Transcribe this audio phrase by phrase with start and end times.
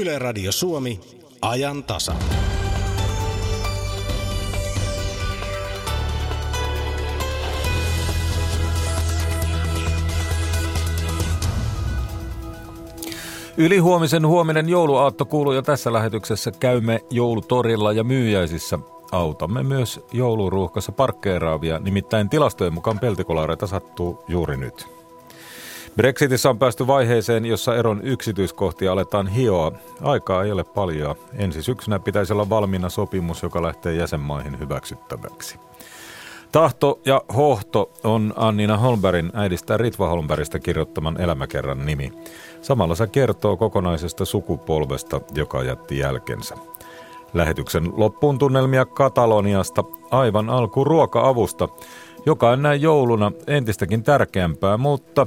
[0.00, 1.00] Yle Radio Suomi,
[1.42, 2.14] ajan tasa.
[13.56, 16.50] Ylihuomisen huominen jouluaatto kuuluu jo tässä lähetyksessä.
[16.60, 18.78] Käymme joulutorilla ja myyjäisissä.
[19.12, 24.99] Autamme myös jouluruuhkassa parkkeeraavia, nimittäin tilastojen mukaan peltikolareita sattuu juuri nyt.
[25.96, 29.72] Brexitissä on päästy vaiheeseen, jossa eron yksityiskohtia aletaan hioa.
[30.02, 31.16] Aikaa ei ole paljon.
[31.34, 35.58] Ensi syksynä pitäisi olla valmiina sopimus, joka lähtee jäsenmaihin hyväksyttäväksi.
[36.52, 42.12] Tahto ja hohto on Annina Holmbergin äidistä Ritva Holmbergista kirjoittaman elämäkerran nimi.
[42.62, 46.56] Samalla se kertoo kokonaisesta sukupolvesta, joka jätti jälkensä.
[47.34, 51.68] Lähetyksen loppuun tunnelmia Kataloniasta, aivan alku ruoka-avusta,
[52.26, 55.26] joka on näin jouluna entistäkin tärkeämpää, mutta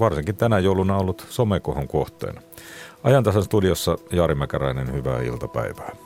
[0.00, 2.40] varsinkin tänä jouluna ollut somekohon kohteena.
[3.02, 5.96] Ajantasan studiossa Jari Mäkäräinen, hyvää iltapäivää.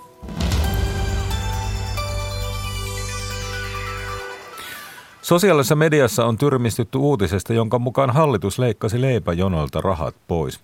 [5.23, 10.61] Sosiaalisessa mediassa on tyrmistytty uutisesta, jonka mukaan hallitus leikkasi leipäjonoilta rahat pois.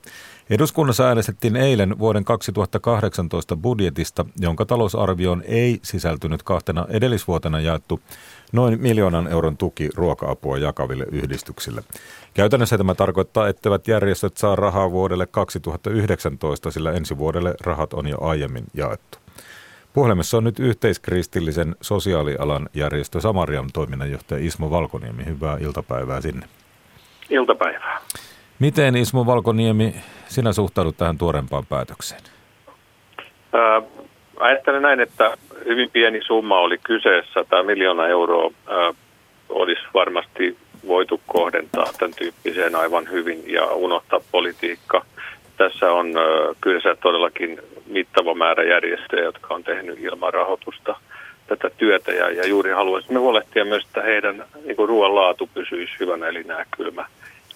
[0.50, 8.00] Eduskunnassa äänestettiin eilen vuoden 2018 budjetista, jonka talousarvioon ei sisältynyt kahtena edellisvuotena jaettu
[8.52, 11.82] noin miljoonan euron tuki ruoka-apua jakaville yhdistyksille.
[12.34, 18.16] Käytännössä tämä tarkoittaa, etteivät järjestöt saa rahaa vuodelle 2019, sillä ensi vuodelle rahat on jo
[18.20, 19.18] aiemmin jaettu.
[19.92, 25.26] Puhelimessa on nyt yhteiskristillisen sosiaalialan järjestö Samarian toiminnanjohtaja Ismo Valkoniemi.
[25.26, 26.46] Hyvää iltapäivää sinne.
[27.30, 28.00] Iltapäivää.
[28.58, 29.94] Miten Ismo Valkoniemi
[30.28, 32.20] sinä suhtaudut tähän tuorempaan päätökseen?
[33.52, 33.82] Ää,
[34.36, 37.44] ajattelen näin, että hyvin pieni summa oli kyseessä.
[37.50, 38.92] Tämä miljoona euroa ää,
[39.48, 45.04] olisi varmasti voitu kohdentaa tämän tyyppiseen aivan hyvin ja unohtaa politiikka.
[45.56, 46.06] Tässä on
[46.60, 50.96] kyllä todellakin mittava määrä järjestöjä, jotka on tehnyt ilman rahoitusta
[51.46, 52.12] tätä työtä.
[52.12, 56.64] Ja, ja juuri haluaisimme huolehtia myös, että heidän niin ruoan laatu pysyisi hyvänä, eli nämä
[56.76, 57.06] kylmä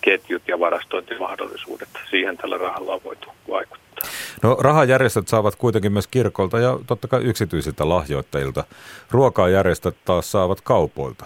[0.01, 1.89] ketjut ja varastointimahdollisuudet.
[2.11, 4.09] Siihen tällä rahalla on voitu vaikuttaa.
[4.43, 8.65] No rahajärjestöt saavat kuitenkin myös kirkolta ja totta kai yksityisiltä lahjoittajilta.
[9.11, 11.25] Ruokaa järjestöt taas saavat kaupoilta.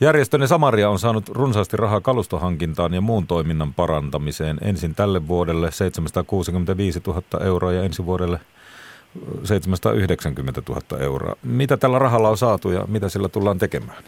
[0.00, 4.58] Järjestönne Samaria on saanut runsaasti rahaa kalustohankintaan ja muun toiminnan parantamiseen.
[4.62, 8.40] Ensin tälle vuodelle 765 000 euroa ja ensi vuodelle
[9.44, 11.36] 790 000 euroa.
[11.42, 14.04] Mitä tällä rahalla on saatu ja mitä sillä tullaan tekemään?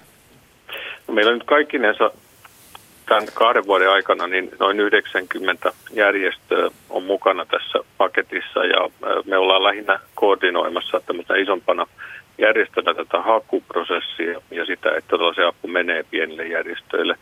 [1.08, 2.10] No meillä on nyt kaikkinensa
[3.06, 8.90] tämän kahden vuoden aikana niin noin 90 järjestöä on mukana tässä paketissa ja
[9.24, 11.86] me ollaan lähinnä koordinoimassa tämmöistä isompana
[12.38, 17.14] järjestönä tätä hakuprosessia ja sitä, että se apu menee pienille järjestöille.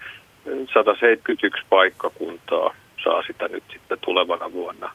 [0.75, 4.91] 171 paikkakuntaa saa sitä nyt sitten tulevana vuonna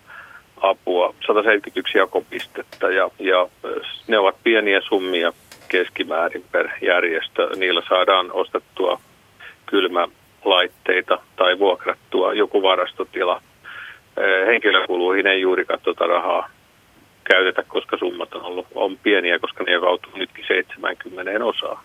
[0.61, 3.47] apua, 171 jakopistettä ja, ja
[4.07, 5.33] ne ovat pieniä summia
[5.69, 7.49] keskimäärin per järjestö.
[7.55, 8.99] Niillä saadaan ostettua
[9.65, 10.07] kylmä
[10.45, 13.41] laitteita tai vuokrattua joku varastotila.
[14.47, 16.49] Henkilökuluihin ei juuri tuota rahaa
[17.23, 21.83] käytetä, koska summat on ollut on pieniä, koska ne jakautuu nytkin 70 osaa.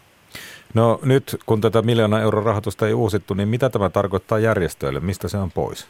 [0.75, 5.01] No nyt kun tätä miljoona euron rahoitusta ei uusittu, niin mitä tämä tarkoittaa järjestöille?
[5.01, 5.89] Mistä se on pois?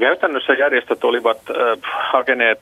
[0.00, 1.78] Käytännössä järjestöt olivat äh,
[2.12, 2.60] hakeneet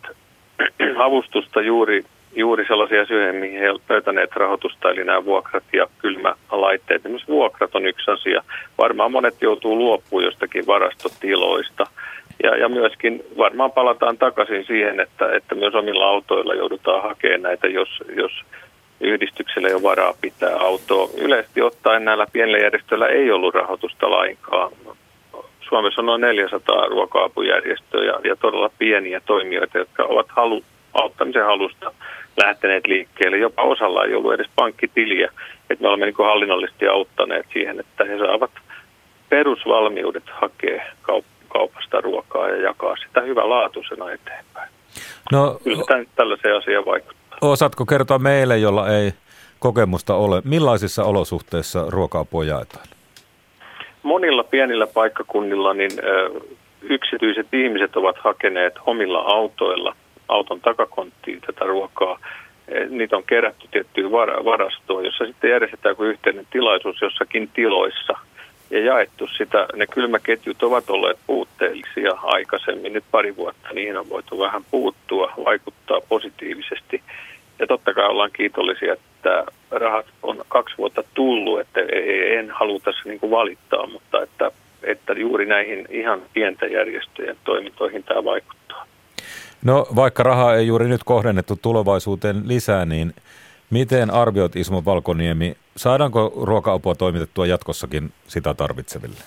[1.07, 2.05] avustusta juuri
[2.37, 7.01] juuri sellaisia asioita, mihin he ovat löytäneet rahoitusta, eli nämä vuokrat ja kylmälaitteet.
[7.01, 8.43] Esimerkiksi vuokrat on yksi asia.
[8.79, 11.85] Varmaan monet joutuu luopumaan jostakin varastotiloista.
[12.43, 17.67] Ja, ja myöskin varmaan palataan takaisin siihen, että, että myös omilla autoilla joudutaan hakemaan näitä,
[17.67, 18.33] jos, jos
[19.01, 21.09] yhdistyksellä ole varaa pitää autoa.
[21.19, 24.73] Yleisesti ottaen näillä pienillä järjestöillä ei ollut rahoitusta lainkaan.
[25.69, 30.63] Suomessa on noin 400 ruoka-apujärjestöä ja, ja todella pieniä toimijoita, jotka ovat halu,
[30.95, 31.93] auttamisen halusta
[32.37, 33.39] lähteneet liikkeelle.
[33.39, 35.33] Jopa osalla ei ollut edes pankkitiliä.
[35.71, 38.51] Että me olemme niin hallinnollisesti auttaneet siihen, että he saavat
[39.29, 40.85] perusvalmiudet hakea
[41.57, 44.69] kaupasta ruokaa ja jakaa sitä hyvälaatuisena eteenpäin.
[45.33, 47.39] No, Kyllä tämä tällaiseen asiaan vaikuttaa.
[47.41, 49.13] Osaatko kertoa meille, jolla ei
[49.59, 52.87] kokemusta ole, millaisissa olosuhteissa ruoka-apua jaetaan?
[54.03, 55.91] Monilla pienillä paikkakunnilla niin
[56.83, 59.97] yksityiset ihmiset ovat hakeneet omilla autoilla
[60.29, 62.19] auton takakonttiin tätä ruokaa.
[62.69, 64.13] Eh, niitä on kerätty tiettyyn
[64.45, 68.13] varastoon, jossa sitten järjestetään joku yhteinen tilaisuus jossakin tiloissa
[68.71, 69.67] ja jaettu sitä.
[69.77, 72.93] Ne kylmäketjut ovat olleet puutteellisia aikaisemmin.
[72.93, 77.03] Nyt pari vuotta niihin on voitu vähän puuttua, vaikuttaa positiivisesti.
[77.59, 81.81] Ja totta kai ollaan kiitollisia, että rahat on kaksi vuotta tullut, että
[82.39, 84.51] en halua tässä niin kuin valittaa, mutta että,
[84.83, 88.87] että juuri näihin ihan pienten järjestöjen toimintoihin tämä vaikuttaa.
[89.65, 93.15] No vaikka rahaa ei juuri nyt kohdennettu tulevaisuuteen lisää, niin
[93.71, 99.21] miten arvioit Ismo Valkoniemi, saadaanko ruoka-apua toimitettua jatkossakin sitä tarvitseville?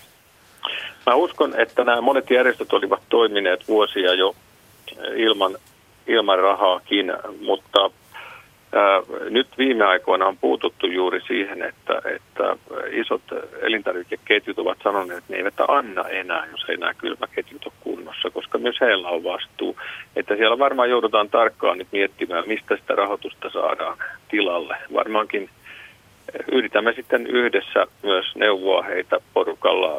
[1.06, 4.36] Mä uskon, että nämä monet järjestöt olivat toimineet vuosia jo
[5.16, 5.57] ilman,
[6.07, 7.13] ilman rahaakin,
[7.46, 7.92] mutta
[8.74, 12.57] ää, nyt viime aikoina on puututtu juuri siihen, että, että
[12.92, 13.22] isot
[13.62, 18.57] elintarvikeketjut ovat sanoneet, että ne eivät anna enää, jos ei nämä kylmäketjut ole kunnossa, koska
[18.57, 19.78] myös heillä on vastuu.
[20.16, 23.98] Että siellä varmaan joudutaan tarkkaan nyt miettimään, mistä sitä rahoitusta saadaan
[24.30, 24.78] tilalle.
[24.94, 25.50] Varmaankin
[26.52, 29.90] yritämme sitten yhdessä myös neuvoa heitä porukalla,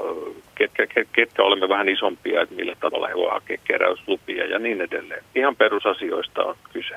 [0.55, 5.25] ketkä, ketkä olemme vähän isompia, että millä tavalla he voivat hakea keräyslupia ja niin edelleen.
[5.35, 6.95] Ihan perusasioista on kyse.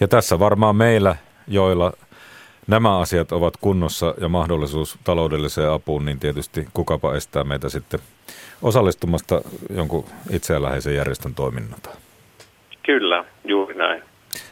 [0.00, 1.16] Ja tässä varmaan meillä,
[1.48, 1.92] joilla
[2.66, 8.00] nämä asiat ovat kunnossa ja mahdollisuus taloudelliseen apuun, niin tietysti kukapa estää meitä sitten
[8.62, 9.40] osallistumasta
[9.76, 11.90] jonkun itseään läheisen järjestön toiminnata.
[12.82, 14.02] Kyllä, juuri näin.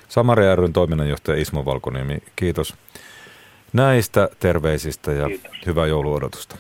[0.09, 2.75] Samaria ryn toiminnanjohtaja Ismo Valkoniemi, kiitos
[3.73, 5.53] näistä terveisistä ja Kiitos.
[5.67, 6.57] hyvää jouluodotusta.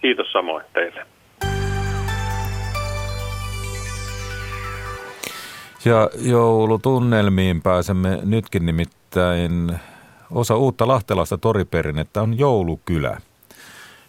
[0.00, 1.06] Kiitos samoin teille.
[5.84, 9.72] Ja joulutunnelmiin pääsemme nytkin nimittäin
[10.30, 13.20] osa uutta lahtelaista toriperinnettä on joulukylä.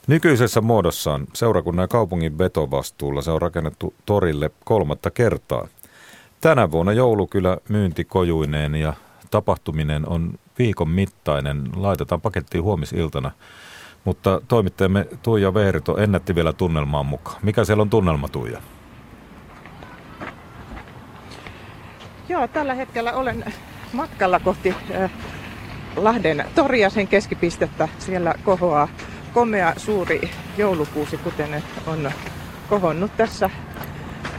[0.08, 5.68] Nykyisessä muodossaan seurakunnan ja kaupungin vetovastuulla se on rakennettu torille kolmatta kertaa.
[6.42, 8.94] Tänä vuonna joulukylä myyntikojuineen ja
[9.32, 11.70] tapahtuminen on viikon mittainen.
[11.76, 13.32] Laitetaan pakettiin huomisiltana.
[14.06, 17.38] Mutta toimittajamme Tuija Veerito ennätti vielä tunnelmaan mukaan.
[17.44, 18.62] Mikä siellä on tunnelma, Tuija?
[22.30, 23.54] Joo, tällä hetkellä olen
[23.94, 25.12] matkalla kohti äh,
[25.96, 27.88] Lahden toria, sen keskipistettä.
[28.00, 28.88] Siellä kohoaa
[29.34, 32.12] komea suuri joulukuusi, kuten on
[32.70, 33.50] kohonnut tässä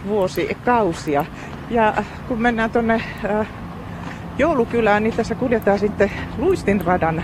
[0.06, 1.24] vuosikausia.
[1.70, 3.48] Ja kun mennään tuonne äh,
[4.38, 7.18] joulukylään, niin tässä kuljetaan sitten luistinradan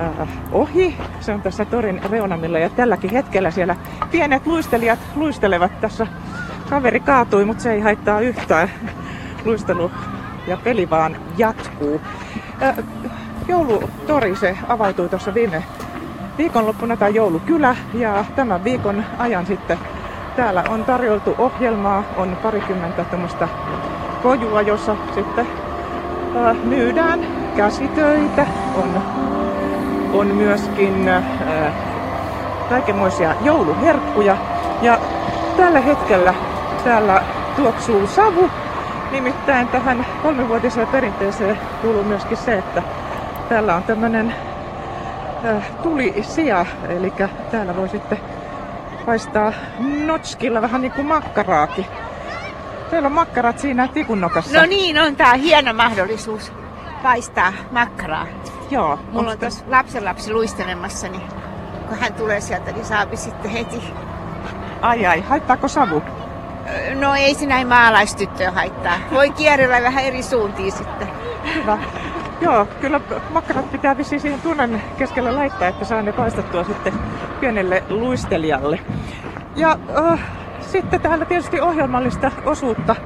[0.00, 0.96] äh, ohi.
[1.20, 3.76] Se on tässä torin reunamilla ja tälläkin hetkellä siellä
[4.10, 5.80] pienet luistelijat luistelevat.
[5.80, 6.06] Tässä
[6.70, 8.70] kaveri kaatui, mutta se ei haittaa yhtään.
[9.44, 9.90] Luistelu
[10.46, 12.00] ja peli vaan jatkuu.
[12.62, 12.76] Äh,
[13.48, 15.62] joulutori se avautui tuossa viime
[16.38, 19.78] viikonloppuna tai joulukylä ja tämän viikon ajan sitten
[20.36, 23.48] täällä on tarjoltu ohjelmaa, on parikymmentä tämmöistä
[24.22, 25.46] kojua, jossa sitten
[26.64, 27.20] myydään
[27.56, 28.46] käsitöitä,
[28.76, 29.02] on,
[30.12, 31.24] on myöskin äh,
[32.68, 34.36] kaikenmoisia jouluherkkuja.
[34.82, 34.98] Ja
[35.56, 36.34] tällä hetkellä
[36.84, 37.22] täällä
[37.56, 38.50] tuoksuu savu.
[39.12, 42.82] Nimittäin tähän kolmivuotiseen perinteeseen kuuluu myöskin se, että
[43.48, 44.34] täällä on tämmöinen
[45.44, 47.12] äh, tulisia, eli
[47.50, 48.18] täällä voi sitten
[49.06, 49.52] paistaa
[50.06, 51.86] notskilla vähän niin kuin makkaraakin.
[52.90, 54.60] Teillä on makkarat siinä tikunnokassa.
[54.60, 56.52] No niin, on tää hieno mahdollisuus
[57.02, 58.26] paistaa makkaraa.
[58.70, 58.98] Joo.
[59.12, 61.22] Mulla on tuossa lapsenlapsi luistelemassa, niin
[61.88, 63.82] kun hän tulee sieltä, niin saapi sitten heti.
[64.82, 66.02] Ai ai, haittaako savu?
[66.94, 68.94] No ei se näin maalaistyttöä haittaa.
[69.12, 71.08] Voi kierrellä vähän eri suuntiin sitten.
[71.54, 71.78] Hyvä.
[72.40, 73.00] Joo, kyllä
[73.30, 76.92] makkarat pitää vissiin siihen tunnen keskellä laittaa, että saa ne paistettua sitten
[77.40, 78.80] pienelle luistelijalle.
[79.56, 79.78] Ja
[80.12, 80.20] äh,
[80.72, 82.96] sitten täällä tietysti ohjelmallista osuutta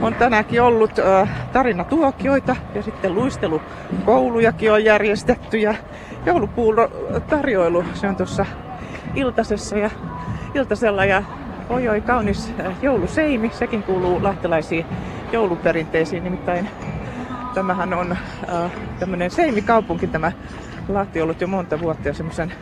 [0.00, 5.74] on tänäänkin ollut äh, tarinatuokioita ja sitten luistelukoulujakin on järjestetty ja
[6.26, 6.88] joulupuuro
[7.28, 8.46] tarjoilu, se on tuossa
[9.14, 9.90] iltasessa ja
[10.54, 11.22] iltasella ja
[11.70, 14.86] oi oi kaunis jouluseimi, sekin kuuluu lahtelaisiin
[15.32, 16.68] jouluperinteisiin, nimittäin
[17.54, 20.32] tämähän on äh, tämmöinen seimikaupunki tämä
[20.88, 22.52] Lahti ollut jo monta vuotta ja semmoisen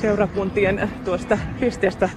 [0.00, 2.08] seurakuntien tuosta pisteestä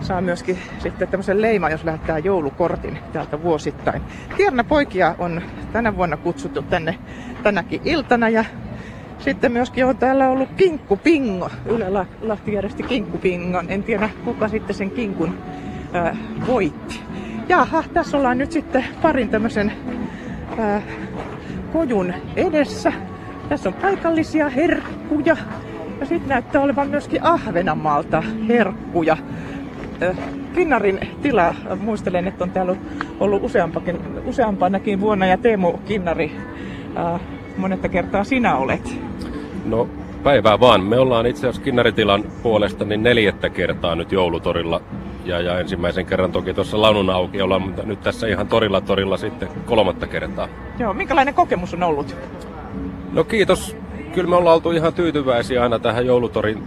[0.00, 4.02] saa myöskin sitten tämmöisen leima, jos lähettää joulukortin täältä vuosittain.
[4.36, 5.42] Tierna poikia on
[5.72, 6.98] tänä vuonna kutsuttu tänne
[7.42, 8.44] tänäkin iltana ja
[9.18, 11.50] sitten myöskin on täällä ollut kinkkupingo.
[11.66, 13.66] Yle Lahti järjesti kinkkupingon.
[13.68, 15.38] En tiedä kuka sitten sen kinkun
[15.92, 16.16] ää,
[16.46, 17.00] voitti.
[17.48, 19.72] Jaha, tässä ollaan nyt sitten parin tämmöisen
[20.58, 20.82] ää,
[21.72, 22.92] kojun edessä.
[23.48, 25.36] Tässä on paikallisia herkkuja.
[26.00, 29.16] Ja sitten näyttää olevan myöskin Ahvenanmaalta herkkuja.
[30.54, 32.76] Kinnarin tila, muistelen, että on täällä
[33.20, 36.32] ollut useampakin, useampanakin vuonna ja Teemu Kinnari,
[36.96, 37.20] äh,
[37.56, 39.00] monetta kertaa sinä olet.
[39.64, 39.88] No
[40.22, 40.84] päivää vaan.
[40.84, 44.80] Me ollaan itse asiassa Kinnaritilan puolesta niin neljättä kertaa nyt joulutorilla
[45.24, 49.16] ja, ja ensimmäisen kerran toki tuossa launun auki ollaan, mutta nyt tässä ihan torilla torilla
[49.16, 50.48] sitten kolmatta kertaa.
[50.78, 52.16] Joo, minkälainen kokemus on ollut?
[53.12, 53.76] No kiitos.
[54.18, 56.62] Kyllä me ollaan oltu ihan tyytyväisiä aina tähän joulutorin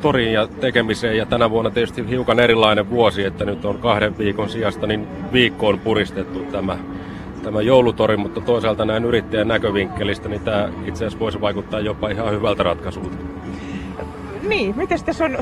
[0.00, 4.48] toriin ja tekemiseen ja tänä vuonna tietysti hiukan erilainen vuosi, että nyt on kahden viikon
[4.48, 6.78] sijasta niin viikkoon puristettu tämä,
[7.42, 12.32] tämä joulutori, mutta toisaalta näin yrittäjän näkövinkkelistä, niin tämä itse asiassa voisi vaikuttaa jopa ihan
[12.32, 13.16] hyvältä ratkaisulta.
[14.48, 15.38] Niin, miten tässä on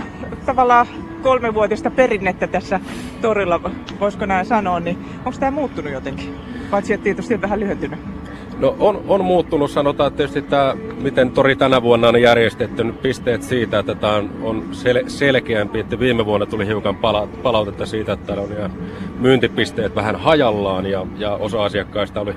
[0.47, 0.87] tavallaan
[1.23, 2.81] kolmevuotista perinnettä tässä
[3.23, 6.35] torilla, voisiko näin sanoa, niin onko tämä muuttunut jotenkin?
[6.71, 8.16] Paitsi että tietysti on vähän lyhentynyt.
[8.59, 13.43] No on, on muuttunut, sanotaan tietysti tämä, miten tori tänä vuonna on järjestetty, nyt pisteet
[13.43, 18.13] siitä, että tämä on, on sel, selkeämpi, että viime vuonna tuli hiukan pala, palautetta siitä,
[18.13, 18.71] että on
[19.19, 22.35] myyntipisteet vähän hajallaan ja, ja osa asiakkaista oli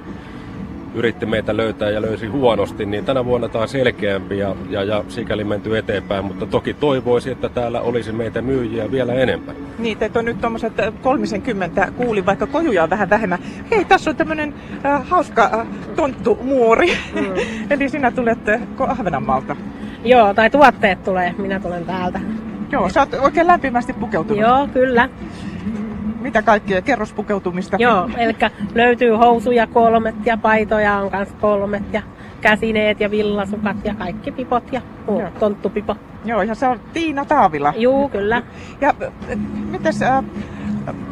[0.95, 5.03] yritti meitä löytää ja löysi huonosti, niin tänä vuonna tämä on selkeämpi ja, ja, ja
[5.07, 9.55] sikäli menty eteenpäin, mutta toki toivoisi, että täällä olisi meitä myyjiä vielä enemmän.
[9.79, 13.39] Niin, teitä on nyt tuommoiset 30 kuuli, vaikka kojuja on vähän vähemmän.
[13.71, 14.53] Hei, tässä on tämmöinen
[14.85, 16.97] äh, hauska äh, tonttumuori.
[17.13, 17.33] Mm.
[17.71, 19.55] Eli sinä tulet äh, Ahvenanmaalta.
[20.03, 22.19] Joo, tai tuotteet tulee, minä tulen täältä.
[22.71, 24.41] Joo, sä oot oikein lämpimästi pukeutunut.
[24.41, 25.09] Joo, kyllä
[26.21, 27.77] mitä kaikkea kerrospukeutumista?
[27.79, 28.35] Joo, eli
[28.75, 32.01] löytyy housuja kolmet ja paitoja on myös kolmet ja
[32.41, 35.95] käsineet ja villasukat ja kaikki pipot ja muu, tonttupipo.
[36.25, 37.73] Joo, ja se on Tiina Taavila.
[37.77, 38.43] Joo, kyllä.
[38.81, 38.93] Ja
[39.71, 40.23] mitäs, äh,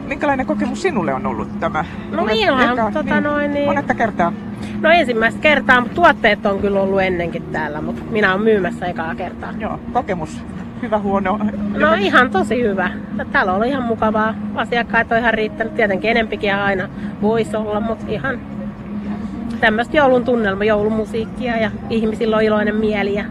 [0.07, 1.85] minkälainen kokemus sinulle on ollut tämä?
[2.11, 3.65] No ihan, tota niin, noin niin.
[3.65, 4.33] Monetta kertaa?
[4.81, 9.15] No ensimmäistä kertaa, mutta tuotteet on kyllä ollut ennenkin täällä, mutta minä olen myymässä ekaa
[9.15, 9.53] kertaa.
[9.59, 10.41] Joo, kokemus
[10.81, 11.39] hyvä, huono?
[11.77, 12.91] No ihan tosi hyvä.
[13.31, 14.35] Täällä on ihan mukavaa.
[14.55, 15.75] Asiakkaat on ihan riittänyt.
[15.75, 16.89] Tietenkin enempikin aina
[17.21, 18.39] voisi olla, mutta ihan
[19.59, 23.25] tämmöistä joulun tunnelma, joulumusiikkia ja ihmisillä on iloinen mieli ja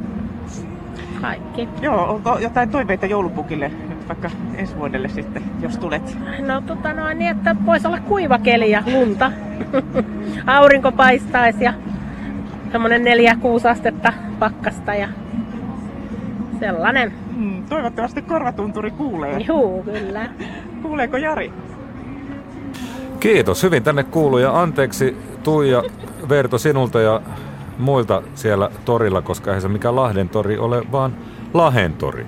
[1.21, 1.69] kaikki.
[1.83, 6.19] Joo, onko jotain toiveita joulupukille nyt vaikka ensi vuodelle sitten, jos tulet?
[6.47, 9.33] No tota noin, niin että voisi olla kuiva keli ja lunta.
[10.47, 11.75] Aurinko paistaisi ja
[12.73, 15.09] semmoinen 4-6 astetta pakkasta ja
[16.61, 17.13] sellainen.
[17.37, 19.39] Mm, toivottavasti korvatunturi kuulee.
[19.49, 20.29] Joo, kyllä.
[20.83, 21.53] Kuuleeko Jari?
[23.21, 25.83] Kiitos, hyvin tänne kuuluu ja anteeksi Tuija
[26.29, 27.21] Verto sinulta ja
[27.79, 31.17] muilta siellä torilla, koska eihän se mikään Lahden tori ole, vaan
[31.55, 32.27] Lahen tori.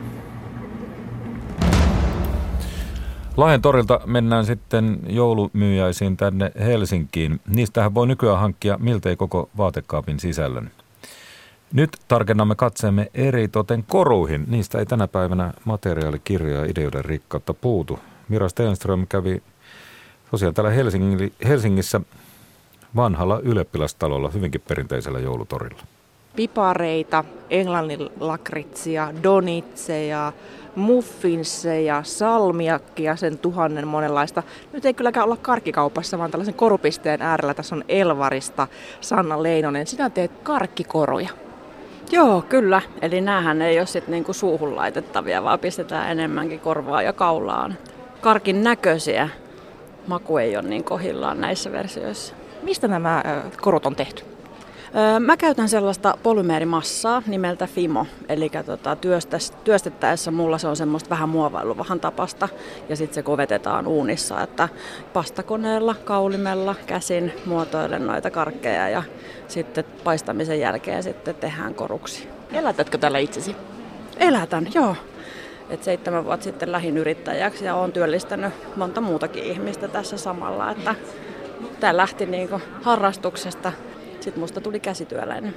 [3.37, 7.41] Lahden torilta mennään sitten joulumyyjäisiin tänne Helsinkiin.
[7.49, 10.71] Niistähän voi nykyään hankkia miltei koko vaatekaapin sisällön.
[11.73, 14.45] Nyt tarkennamme katseemme eri toten koruihin.
[14.49, 17.99] Niistä ei tänä päivänä materiaalikirjoja ja ideoiden rikkautta puutu.
[18.29, 19.43] Mira Stenström kävi
[20.31, 20.73] tosiaan täällä
[21.49, 22.01] Helsingissä
[22.97, 25.83] vanhalla ylioppilastalolla, hyvinkin perinteisellä joulutorilla.
[26.37, 30.33] Pipareita, englannin lakritsia, donitseja,
[30.75, 34.43] muffinseja, salmiakkia, sen tuhannen monenlaista.
[34.73, 37.55] Nyt ei kylläkään olla karkkikaupassa, vaan tällaisen korupisteen äärellä.
[37.55, 38.69] Tässä on Elvarista
[39.01, 39.87] Sanna Leinonen.
[39.87, 41.29] Sinä teet karkkikoruja.
[42.11, 42.83] Joo, kyllä.
[43.03, 47.79] Eli näähän ei ole sitten niinku suuhun laitettavia, vaan pistetään enemmänkin korvaa ja kaulaan.
[48.21, 49.29] Karkin näköisiä.
[50.07, 52.38] Maku ei ole niin kohillaan näissä versioissa.
[52.63, 53.23] Mistä nämä
[53.61, 54.25] korut on tehty?
[55.21, 58.97] Mä käytän sellaista polymeerimassaa nimeltä Fimo, eli tota,
[59.65, 62.49] työstettäessä mulla se on semmoista vähän muovailuvahan tapasta
[62.89, 64.69] ja sitten se kovetetaan uunissa, että
[65.13, 69.03] pastakoneella, kaulimella, käsin muotoilen noita karkkeja ja
[69.49, 72.29] sitten paistamisen jälkeen sitten tehdään koruksi.
[72.53, 73.57] Elätätkö tällä itsesi?
[74.17, 74.97] Elätän, joo.
[75.71, 80.71] Et seitsemän vuotta sitten lähin yrittäjäksi ja olen työllistänyt monta muutakin ihmistä tässä samalla.
[80.71, 80.95] Että
[81.81, 83.73] tämä lähti niinku harrastuksesta
[84.21, 85.55] sitten musta tuli käsityöläinen.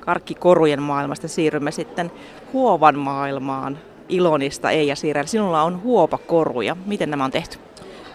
[0.00, 2.12] Karkkikorujen maailmasta siirrymme sitten
[2.52, 3.78] huovan maailmaan.
[4.08, 5.26] Ilonista ei ja Siirrellä.
[5.26, 6.76] Sinulla on huopakoruja.
[6.86, 7.58] Miten nämä on tehty?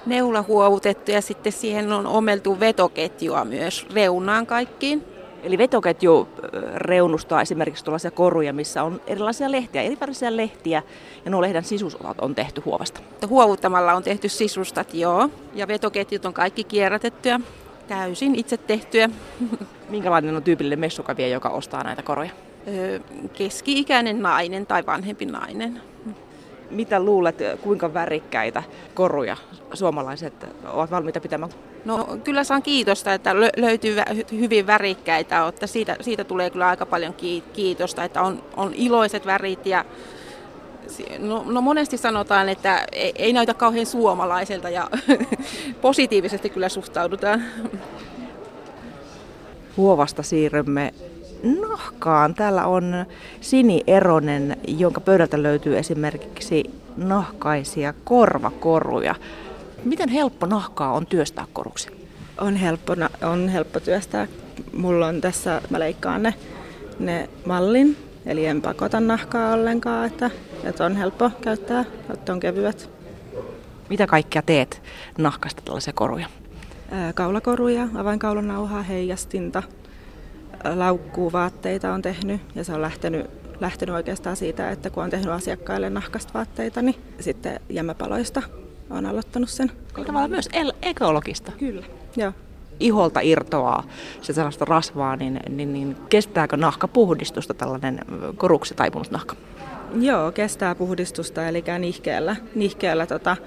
[0.06, 5.04] Neula huovutettu ja sitten siihen on omeltu vetoketjua myös reunaan kaikkiin.
[5.46, 6.28] Eli vetoketju
[6.76, 10.84] reunustaa esimerkiksi tuollaisia koruja, missä on erilaisia lehtiä, erivärisiä lehtiä,
[11.26, 13.00] ja nuo lehden sisusosat on tehty huovasta.
[13.28, 17.40] Huovuttamalla on tehty sisustat, joo, ja vetoketjut on kaikki kierrätettyä
[17.88, 19.10] täysin itse tehtyä.
[19.90, 22.30] Minkälainen on tyypillinen messukavia, joka ostaa näitä koruja?
[22.68, 23.00] Öö,
[23.34, 25.82] keski-ikäinen nainen tai vanhempi nainen.
[26.76, 28.64] Mitä luulet, kuinka värikkäitä
[28.94, 29.38] koruja
[29.74, 30.34] suomalaiset
[30.66, 31.52] ovat valmiita pitämään?
[31.86, 33.96] No kyllä saan kiitosta, että löytyy
[34.32, 37.14] hyvin värikkäitä, että siitä, siitä tulee kyllä aika paljon
[37.54, 39.86] kiitosta, että on, on iloiset värit ja
[41.20, 44.90] No, no monesti sanotaan, että ei, ei näytä kauhean suomalaiselta ja
[45.82, 47.44] positiivisesti kyllä suhtaudutaan.
[49.78, 50.94] Huovasta siirrymme
[51.46, 52.36] nahkaan.
[52.36, 53.06] Täällä on
[53.42, 56.64] Sini Eronen, jonka pöydältä löytyy esimerkiksi
[56.98, 59.16] nahkaisia korvakoruja.
[59.84, 62.08] Miten helppo nahkaa on työstää koruksi?
[62.42, 64.28] On helppo, on helppo työstää.
[64.74, 66.34] Mulla on tässä, mä leikkaan ne,
[67.00, 70.32] ne mallin Eli en pakota nahkaa ollenkaan, että,
[70.64, 72.90] että on helppo käyttää, että on kevyet.
[73.90, 74.82] Mitä kaikkea teet
[75.18, 76.28] nahkasta tällaisia koruja?
[77.14, 79.64] kaulakoruja, avainkaulonauhaa, heijastinta,
[80.74, 83.30] laukkuu vaatteita on tehnyt ja se on lähtenyt,
[83.60, 88.42] lähtenyt oikeastaan siitä, että kun on tehnyt asiakkaille nahkasta vaatteita, niin sitten jämäpaloista
[88.90, 89.72] on aloittanut sen.
[89.94, 91.52] Tavallaan myös el- ekologista.
[91.58, 92.32] Kyllä, joo.
[92.80, 93.84] Iholta irtoaa
[94.22, 98.00] se sellaista rasvaa, niin, niin, niin kestääkö nahka puhdistusta tällainen
[98.38, 99.36] koruksi taipunut nahka?
[100.00, 103.38] Joo, kestää puhdistusta, eli nihkeällä, nihkeällä tota,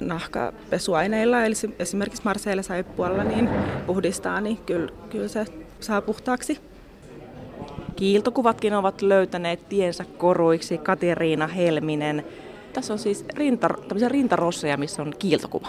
[0.00, 3.48] nahkapesuaineilla, eli esimerkiksi Marseille saippualla, niin
[3.86, 5.46] puhdistaa, niin kyllä, kyllä se
[5.80, 6.58] saa puhtaaksi.
[7.96, 10.78] Kiiltokuvatkin ovat löytäneet tiensä koruiksi.
[10.78, 12.24] Kateriina Helminen.
[12.72, 13.68] Tässä on siis rinta,
[14.08, 15.68] rintarosseja, missä on kiiltokuva.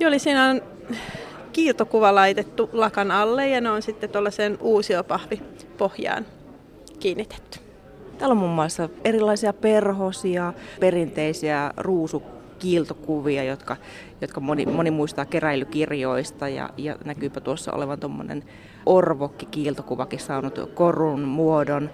[0.00, 0.62] Joo, eli siinä on
[1.52, 6.26] kiiltokuva laitettu lakan alle ja ne on sitten tuollaiseen uusiopahvipohjaan
[7.00, 7.58] kiinnitetty.
[8.18, 11.72] Täällä on muun muassa erilaisia perhosia, perinteisiä
[12.60, 13.76] ruusukiiltokuvia, jotka,
[14.20, 18.44] jotka moni, moni muistaa keräilykirjoista ja, ja näkyypä tuossa olevan tuommoinen
[18.86, 21.90] orvokki-kiiltokuvakin saanut korun muodon.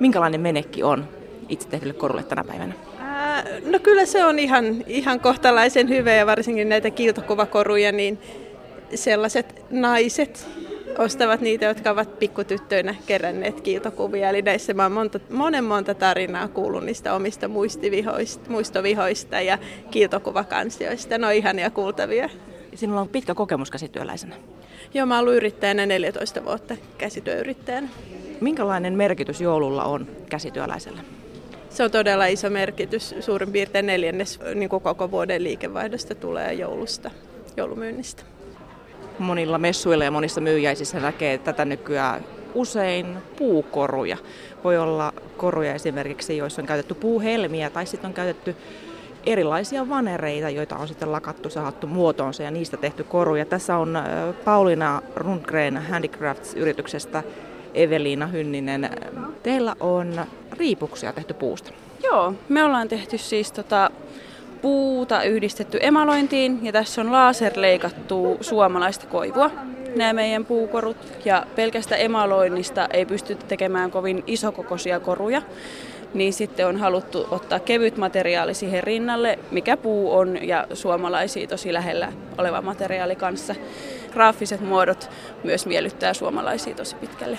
[0.00, 1.08] Minkälainen menekki on
[1.48, 2.74] itse tehdylle korulle tänä päivänä?
[3.70, 8.18] no kyllä se on ihan, ihan kohtalaisen hyvä ja varsinkin näitä kiiltokuvakoruja, niin
[8.94, 10.48] sellaiset naiset
[11.00, 14.28] ostavat niitä, jotka ovat pikkutyttöinä keränneet kiiltokuvia.
[14.28, 17.50] Eli näissä mä oon monta, monen monta tarinaa kuullut niistä omista
[18.48, 19.58] muistovihoista ja
[19.90, 21.18] kiiltokuvakansioista.
[21.18, 22.28] Ne on ihania kuultavia.
[22.74, 24.36] Sinulla on pitkä kokemus käsityöläisenä.
[24.94, 27.88] Joo, mä oon ollut yrittäjänä 14 vuotta käsityöyrittäjänä.
[28.40, 31.00] Minkälainen merkitys joululla on käsityöläisellä?
[31.70, 33.14] Se on todella iso merkitys.
[33.20, 37.10] Suurin piirtein neljännes niin koko vuoden liikevaihdosta tulee joulusta,
[37.56, 38.22] joulumyynnistä
[39.20, 42.24] monilla messuilla ja monissa myyjäisissä näkee tätä nykyään
[42.54, 44.16] usein puukoruja.
[44.64, 48.56] Voi olla koruja esimerkiksi, joissa on käytetty puuhelmiä tai sitten on käytetty
[49.26, 53.44] erilaisia vanereita, joita on sitten lakattu, sahattu muotoonsa ja niistä tehty koruja.
[53.44, 53.98] Tässä on
[54.44, 57.22] Paulina Rundgren Handicrafts-yrityksestä
[57.74, 58.90] Eveliina Hynninen.
[59.42, 61.72] Teillä on riipuksia tehty puusta.
[62.02, 63.90] Joo, me ollaan tehty siis tota,
[64.62, 69.50] puuta yhdistetty emalointiin ja tässä on laserleikattu suomalaista koivua
[69.96, 75.42] nämä meidän puukorut ja pelkästä emaloinnista ei pysty tekemään kovin isokokoisia koruja,
[76.14, 81.72] niin sitten on haluttu ottaa kevyt materiaali siihen rinnalle, mikä puu on ja suomalaisia tosi
[81.72, 83.54] lähellä oleva materiaali kanssa.
[84.12, 85.10] Graafiset muodot
[85.44, 87.38] myös miellyttää suomalaisia tosi pitkälle.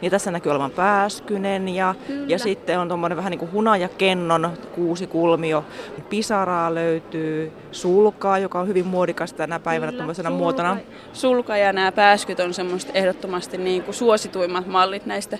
[0.00, 1.94] Niin tässä näkyy olevan pääskynen ja,
[2.26, 5.64] ja sitten on tuommoinen vähän niin kuin hunajakennon kuusi kulmio.
[6.10, 10.76] Pisaraa löytyy, sulkaa, joka on hyvin muodikas tänä päivänä tuommoisena muotona.
[11.12, 15.38] Sulka ja nämä pääskyt on semmoista ehdottomasti niin kuin suosituimmat mallit näistä.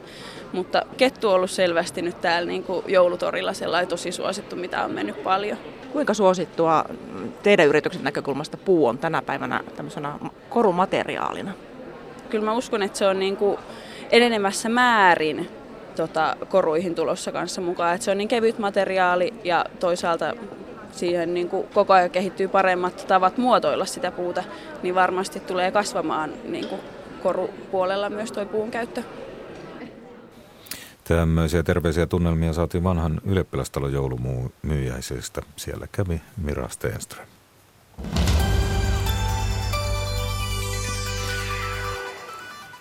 [0.53, 4.91] Mutta kettu on ollut selvästi nyt täällä niin kuin joulutorilla sellainen tosi suosittu, mitä on
[4.93, 5.59] mennyt paljon.
[5.93, 6.85] Kuinka suosittua
[7.43, 10.19] teidän yrityksen näkökulmasta puu on tänä päivänä tämmöisenä
[10.49, 11.53] korumateriaalina?
[12.31, 13.59] Kyllä mä uskon, että se on niin kuin
[14.11, 15.49] enenemässä määrin
[15.97, 17.95] tota, koruihin tulossa kanssa mukaan.
[17.95, 20.35] Et se on niin kevyt materiaali ja toisaalta
[20.93, 24.45] siihen niin kuin koko ajan kehittyy paremmat tavat muotoilla sitä puuta,
[24.83, 26.81] niin varmasti tulee kasvamaan niin kuin
[27.23, 29.03] korupuolella myös tuo puun käyttö.
[31.05, 35.43] Tämmöisiä terveisiä tunnelmia saatiin vanhan ylioppilastalon joulumyyjäisestä.
[35.57, 37.27] Siellä kävi Mira Stenström.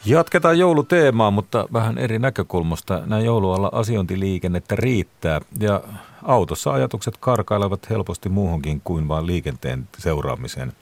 [0.09, 3.01] Jatketaan jouluteemaa, mutta vähän eri näkökulmasta.
[3.05, 5.81] Näin joulualla asiointiliikennettä riittää ja
[6.23, 10.73] autossa ajatukset karkailevat helposti muuhunkin kuin vain liikenteen seuraamiseen.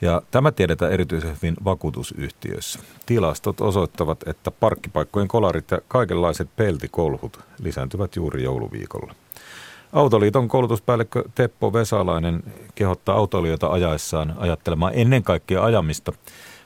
[0.00, 2.78] Ja tämä tiedetään erityisen hyvin vakuutusyhtiöissä.
[3.06, 9.14] Tilastot osoittavat, että parkkipaikkojen kolarit ja kaikenlaiset peltikolhut lisääntyvät juuri jouluviikolla.
[9.92, 12.42] Autoliiton koulutuspäällikkö Teppo Vesalainen
[12.74, 16.12] kehottaa autoilijoita ajaessaan ajattelemaan ennen kaikkea ajamista–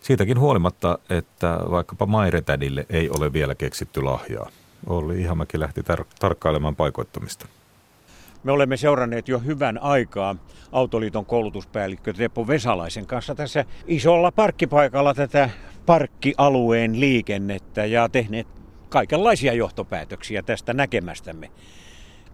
[0.08, 4.50] Siitäkin huolimatta, että vaikkapa Mairetädille ei ole vielä keksitty lahjaa.
[4.86, 7.46] Olli Ihamäki lähti tar- tarkkailemaan paikoittamista.
[8.44, 10.36] Me olemme seuranneet jo hyvän aikaa
[10.72, 15.50] Autoliiton koulutuspäällikkö Teppo Vesalaisen kanssa tässä isolla parkkipaikalla tätä
[15.86, 18.46] parkkialueen liikennettä ja tehneet
[18.88, 21.50] kaikenlaisia johtopäätöksiä tästä näkemästämme.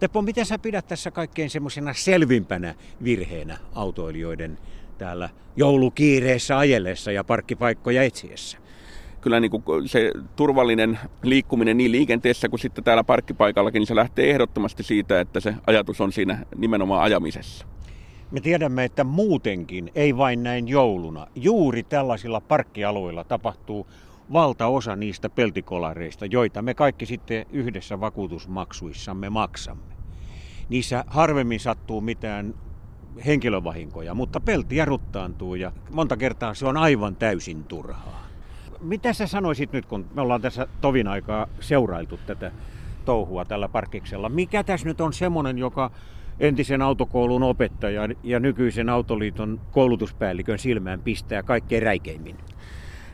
[0.00, 4.58] Teppo, miten sä pidät tässä kaikkein semmoisena selvimpänä virheenä autoilijoiden
[4.98, 8.58] täällä joulukiireessä ajellessa ja parkkipaikkoja etsiessä?
[9.20, 14.30] Kyllä niin kuin se turvallinen liikkuminen niin liikenteessä kuin sitten täällä parkkipaikallakin, niin se lähtee
[14.30, 17.66] ehdottomasti siitä, että se ajatus on siinä nimenomaan ajamisessa.
[18.30, 23.86] Me tiedämme, että muutenkin, ei vain näin jouluna, juuri tällaisilla parkkialueilla tapahtuu
[24.32, 29.94] valtaosa niistä peltikolareista, joita me kaikki sitten yhdessä vakuutusmaksuissamme maksamme.
[30.68, 32.54] Niissä harvemmin sattuu mitään
[33.26, 38.24] henkilövahinkoja, mutta peltiä ruttaantuu ja monta kertaa se on aivan täysin turhaa.
[38.80, 42.52] Mitä sä sanoisit nyt, kun me ollaan tässä tovin aikaa seurailtu tätä
[43.04, 44.28] touhua tällä parkiksella?
[44.28, 45.90] Mikä tässä nyt on semmoinen, joka
[46.40, 52.36] entisen autokoulun opettajan ja nykyisen Autoliiton koulutuspäällikön silmään pistää kaikkein räikeimmin?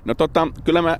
[0.04, 0.98] No tota, kyllä mä äh,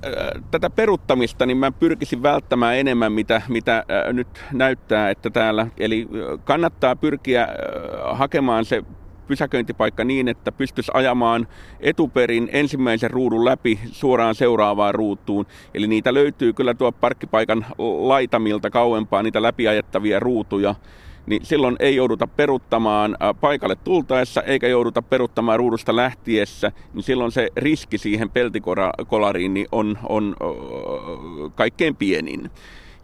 [0.51, 5.67] tätä peruttamista niin mä pyrkisin välttämään enemmän, mitä, mitä äh, nyt näyttää, että täällä.
[5.79, 8.85] Eli äh, kannattaa pyrkiä äh, hakemaan se
[9.27, 11.49] pysäköintipaikka niin, että pystyisi ajamaan
[11.81, 15.47] etuperin ensimmäisen ruudun läpi suoraan seuraavaan ruutuun.
[15.75, 20.75] Eli niitä löytyy kyllä tuo parkkipaikan laitamilta kauempaa, niitä läpiajettavia ruutuja
[21.31, 27.49] niin silloin ei jouduta peruttamaan paikalle tultaessa eikä jouduta peruttamaan ruudusta lähtiessä, niin silloin se
[27.57, 30.37] riski siihen peltikolariin niin on, on
[31.55, 32.51] kaikkein pienin.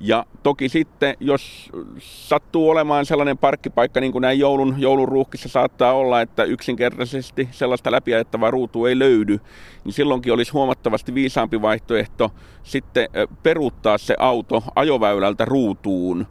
[0.00, 5.92] Ja toki sitten, jos sattuu olemaan sellainen parkkipaikka, niin kuin näin joulun, joulun ruuhkissa saattaa
[5.92, 9.40] olla, että yksinkertaisesti sellaista läpiajettavaa ruutua ei löydy,
[9.84, 12.30] niin silloinkin olisi huomattavasti viisaampi vaihtoehto
[12.62, 13.08] sitten
[13.42, 16.26] peruuttaa se auto ajoväylältä ruutuun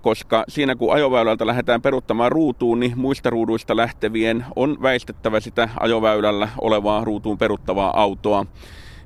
[0.00, 6.48] koska siinä kun ajoväylältä lähdetään peruttamaan ruutuun, niin muista ruuduista lähtevien on väistettävä sitä ajoväylällä
[6.60, 8.46] olevaa ruutuun peruttavaa autoa.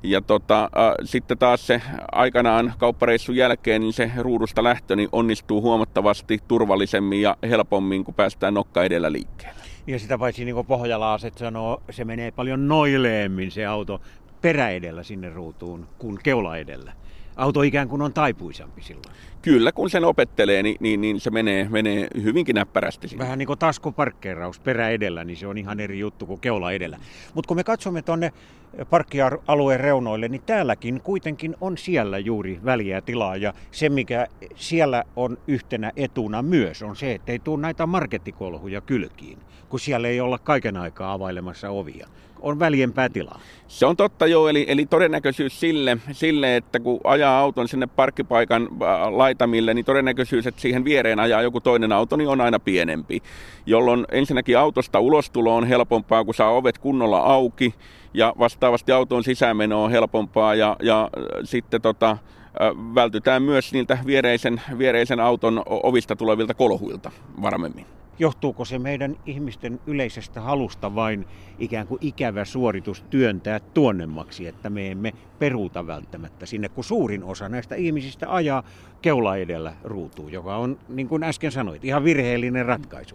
[0.02, 0.70] Ja tota, äh,
[1.04, 1.82] sitten taas se
[2.12, 8.54] aikanaan kauppareissun jälkeen, niin se ruudusta lähtö niin onnistuu huomattavasti turvallisemmin ja helpommin, kun päästään
[8.54, 9.60] nokka edellä liikkeelle.
[9.86, 14.00] Ja sitä paitsi niin pohjalaaset sanoo, se menee paljon noileemmin se auto
[14.42, 16.92] perä edellä sinne ruutuun kuin keula edellä
[17.36, 19.16] auto ikään kuin on taipuisampi silloin.
[19.42, 23.08] Kyllä, kun sen opettelee, niin, niin, niin se menee, menee hyvinkin näppärästi.
[23.08, 23.24] Sinne.
[23.24, 26.98] Vähän niin kuin taskuparkkeeraus perä edellä, niin se on ihan eri juttu kuin keula edellä.
[27.34, 28.32] Mutta kun me katsomme tuonne
[28.90, 33.36] parkkialueen reunoille, niin täälläkin kuitenkin on siellä juuri väliä tilaa.
[33.36, 38.80] Ja se, mikä siellä on yhtenä etuna myös, on se, että ei tule näitä markettikolhuja
[38.80, 39.38] kylkiin,
[39.68, 42.08] kun siellä ei olla kaiken aikaa availemassa ovia
[42.42, 43.40] on väljempää tilaa.
[43.68, 48.62] Se on totta joo, eli, eli todennäköisyys sille, sille, että kun ajaa auton sinne parkkipaikan
[48.62, 53.22] äh, laitamille, niin todennäköisyys, että siihen viereen ajaa joku toinen auto, niin on aina pienempi.
[53.66, 57.74] Jolloin ensinnäkin autosta ulostulo on helpompaa, kun saa ovet kunnolla auki,
[58.14, 62.18] ja vastaavasti auton sisämeno on helpompaa, ja, ja äh, sitten tota, äh,
[62.94, 67.10] vältytään myös niiltä viereisen, viereisen auton ovista tulevilta kolhuilta
[67.42, 67.99] varmemmin.
[68.20, 71.26] Johtuuko se meidän ihmisten yleisestä halusta vain
[71.58, 77.48] ikään kuin ikävä suoritus työntää tuonnemmaksi, että me emme peruuta välttämättä sinne, kun suurin osa
[77.48, 78.62] näistä ihmisistä ajaa
[79.02, 83.14] keula edellä ruutuun, joka on, niin kuin äsken sanoit, ihan virheellinen ratkaisu.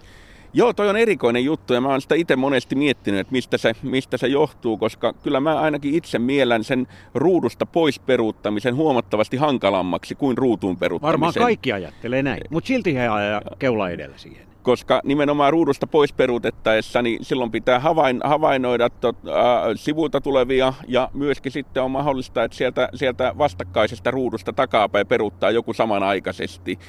[0.53, 3.73] Joo, toi on erikoinen juttu ja mä oon sitä itse monesti miettinyt, että mistä se,
[3.83, 10.15] mistä se johtuu, koska kyllä mä ainakin itse miellän sen ruudusta pois peruuttamisen huomattavasti hankalammaksi
[10.15, 11.11] kuin ruutuun peruuttamisen.
[11.11, 16.13] Varmaan kaikki ajattelee näin, mutta silti he ajaa keula edellä siihen koska nimenomaan ruudusta pois
[16.13, 19.33] peruutettaessa, niin silloin pitää havain, havainnoida tot, äh,
[19.75, 25.73] sivulta tulevia ja myöskin sitten on mahdollista, että sieltä, sieltä vastakkaisesta ruudusta takapäin peruuttaa joku
[25.73, 26.79] samanaikaisesti.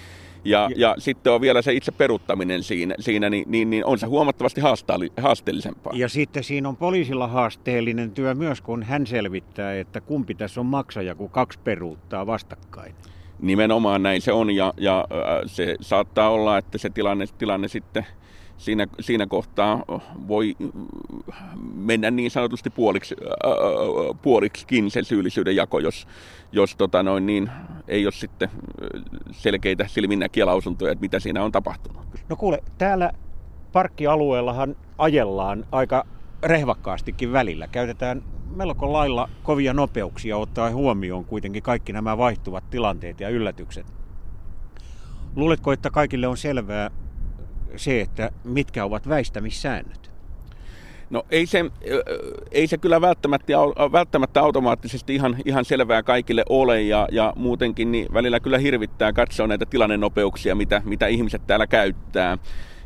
[0.44, 3.98] Ja, ja, ja sitten on vielä se itse peruttaminen siinä, siinä niin, niin, niin on
[3.98, 4.60] se huomattavasti
[5.20, 5.92] haasteellisempaa.
[5.96, 10.66] Ja sitten siinä on poliisilla haasteellinen työ myös, kun hän selvittää, että kumpi tässä on
[10.66, 12.94] maksaja, kun kaksi peruuttaa vastakkain.
[13.40, 15.04] Nimenomaan näin se on ja, ja
[15.46, 18.06] se saattaa olla, että se tilanne, tilanne sitten
[18.56, 19.84] siinä, siinä kohtaa
[20.28, 20.56] voi
[21.74, 26.08] mennä niin sanotusti puoliksi, äh, puoliksikin se syyllisyyden jako, jos,
[26.52, 27.50] jos tota noin, niin,
[27.88, 28.50] ei ole sitten
[29.30, 32.02] selkeitä silminnäkiä lausuntoja, että mitä siinä on tapahtunut.
[32.28, 33.12] No kuule, täällä
[33.72, 36.06] parkkialueellahan ajellaan aika
[36.42, 37.68] rehvakkaastikin välillä.
[37.68, 38.22] Käytetään
[38.56, 43.86] melko lailla kovia nopeuksia ottaa huomioon kuitenkin kaikki nämä vaihtuvat tilanteet ja yllätykset.
[45.36, 46.90] Luuletko, että kaikille on selvää
[47.76, 50.10] se, että mitkä ovat väistämissäännöt?
[51.10, 51.64] No ei se,
[52.52, 53.52] ei se kyllä välttämättä,
[53.92, 59.46] välttämättä automaattisesti ihan, ihan selvää kaikille ole ja, ja muutenkin niin välillä kyllä hirvittää katsoa
[59.46, 62.38] näitä tilannenopeuksia, mitä, mitä ihmiset täällä käyttää.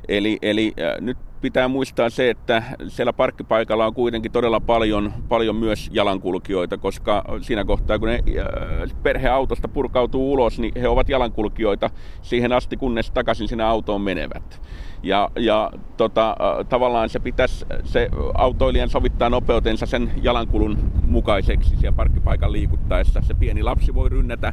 [0.08, 5.90] Eli, eli nyt pitää muistaa se, että siellä parkkipaikalla on kuitenkin todella paljon, paljon myös
[5.92, 11.90] jalankulkijoita, koska siinä kohtaa, kun ne äh, perheautosta purkautuu ulos, niin he ovat jalankulkijoita
[12.22, 14.60] siihen asti, kunnes takaisin sinne autoon menevät.
[15.02, 21.96] Ja, ja tota, äh, tavallaan se pitäisi se autoilijan sovittaa nopeutensa sen jalankulun mukaiseksi siellä
[21.96, 23.20] parkkipaikan liikuttaessa.
[23.20, 24.52] Se pieni lapsi voi rynnätä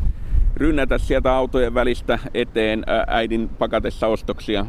[0.58, 4.66] rynnätä sieltä autojen välistä eteen äidin pakatessa ostoksia,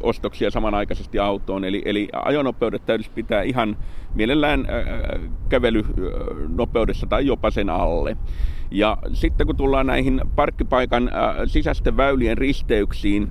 [0.00, 1.64] ostoksia samanaikaisesti autoon.
[1.64, 3.76] Eli, eli ajonopeudet täytyisi pitää ihan
[4.14, 4.66] mielellään
[5.48, 8.16] kävelynopeudessa tai jopa sen alle.
[8.70, 11.10] Ja sitten kun tullaan näihin parkkipaikan
[11.46, 13.30] sisäisten väylien risteyksiin,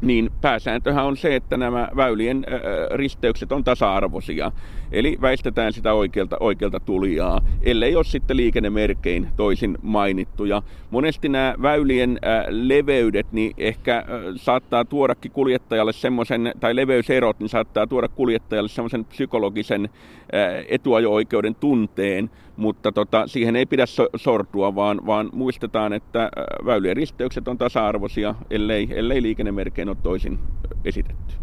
[0.00, 2.46] niin pääsääntöhän on se, että nämä väylien
[2.94, 4.52] risteykset on tasa-arvoisia.
[4.92, 10.62] Eli väistetään sitä oikealta, oikealta tulijaa, ellei ole sitten liikennemerkein toisin mainittuja.
[10.90, 14.04] Monesti nämä väylien leveydet niin ehkä
[14.36, 19.88] saattaa tuodakin kuljettajalle semmoisen, tai leveyserot, niin saattaa tuoda kuljettajalle semmoisen psykologisen
[20.68, 26.30] etuajo-oikeuden tunteen, mutta tota, siihen ei pidä so- sortua, vaan, vaan muistetaan, että
[26.64, 30.38] väylien risteykset on tasa-arvoisia, ellei, ellei liikennemerkein ole toisin
[30.84, 31.34] esitetty.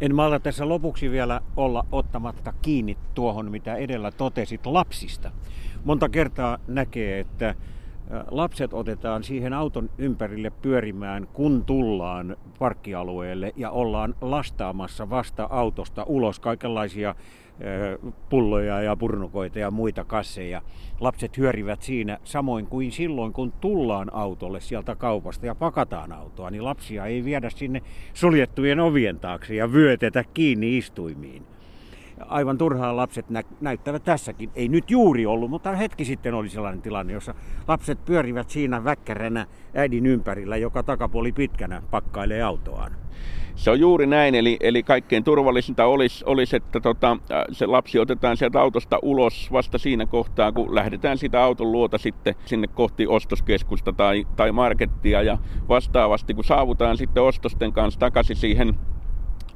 [0.00, 5.30] En malta tässä lopuksi vielä olla ottamatta kiinni tuohon, mitä edellä totesit lapsista.
[5.84, 7.54] Monta kertaa näkee, että
[8.30, 16.40] lapset otetaan siihen auton ympärille pyörimään, kun tullaan parkkialueelle ja ollaan lastaamassa vasta autosta ulos
[16.40, 17.14] kaikenlaisia
[18.28, 20.62] pulloja ja purnukoita ja muita kasseja.
[21.00, 26.64] Lapset hyörivät siinä samoin kuin silloin, kun tullaan autolle sieltä kaupasta ja pakataan autoa, niin
[26.64, 27.82] lapsia ei viedä sinne
[28.14, 31.55] suljettujen ovien taakse ja vyötetä kiinni istuimiin.
[32.20, 34.50] Aivan turhaan lapset nä- näyttävät tässäkin.
[34.54, 37.34] Ei nyt juuri ollut, mutta hetki sitten oli sellainen tilanne, jossa
[37.68, 42.92] lapset pyörivät siinä väkkäränä äidin ympärillä, joka takapuoli pitkänä pakkailee autoaan.
[43.54, 47.16] Se on juuri näin, eli, eli kaikkein turvallisinta olisi, olisi että tota,
[47.52, 52.34] se lapsi otetaan sieltä autosta ulos vasta siinä kohtaa, kun lähdetään sitä auton luota sitten
[52.44, 55.22] sinne kohti ostoskeskusta tai, tai markettia.
[55.22, 58.74] Ja vastaavasti, kun saavutaan sitten ostosten kanssa takaisin siihen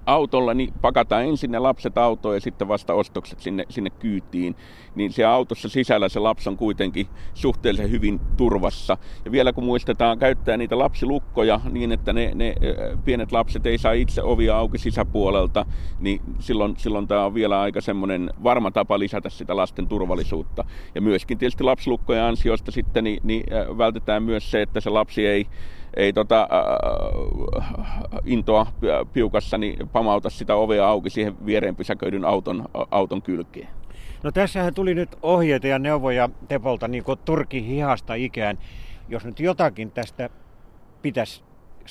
[0.06, 4.56] autolla, niin pakataan ensin ne lapset autoon ja sitten vasta ostokset sinne, sinne kyytiin.
[4.94, 8.96] Niin se autossa sisällä se lapsi on kuitenkin suhteellisen hyvin turvassa.
[9.24, 12.54] Ja vielä kun muistetaan käyttää niitä lapsilukkoja niin, että ne, ne
[13.04, 15.66] pienet lapset ei saa itse ovia auki sisäpuolelta,
[15.98, 20.64] niin silloin, silloin tämä on vielä aika semmoinen varma tapa lisätä sitä lasten turvallisuutta.
[20.94, 23.44] Ja myöskin tietysti lapsilukkojen ansiosta sitten niin, niin
[23.78, 25.46] vältetään myös se, että se lapsi ei
[25.96, 27.68] ei tota, äh,
[28.24, 28.66] intoa
[29.12, 33.68] piukassa niin pamauta sitä ovea auki siihen viereen pysäköidyn auton, auton kylkeen.
[34.22, 38.58] No tässähän tuli nyt ohjeita ja neuvoja Tepolta niin kuin Turkin hihasta ikään.
[39.08, 40.30] Jos nyt jotakin tästä
[41.02, 41.42] pitäisi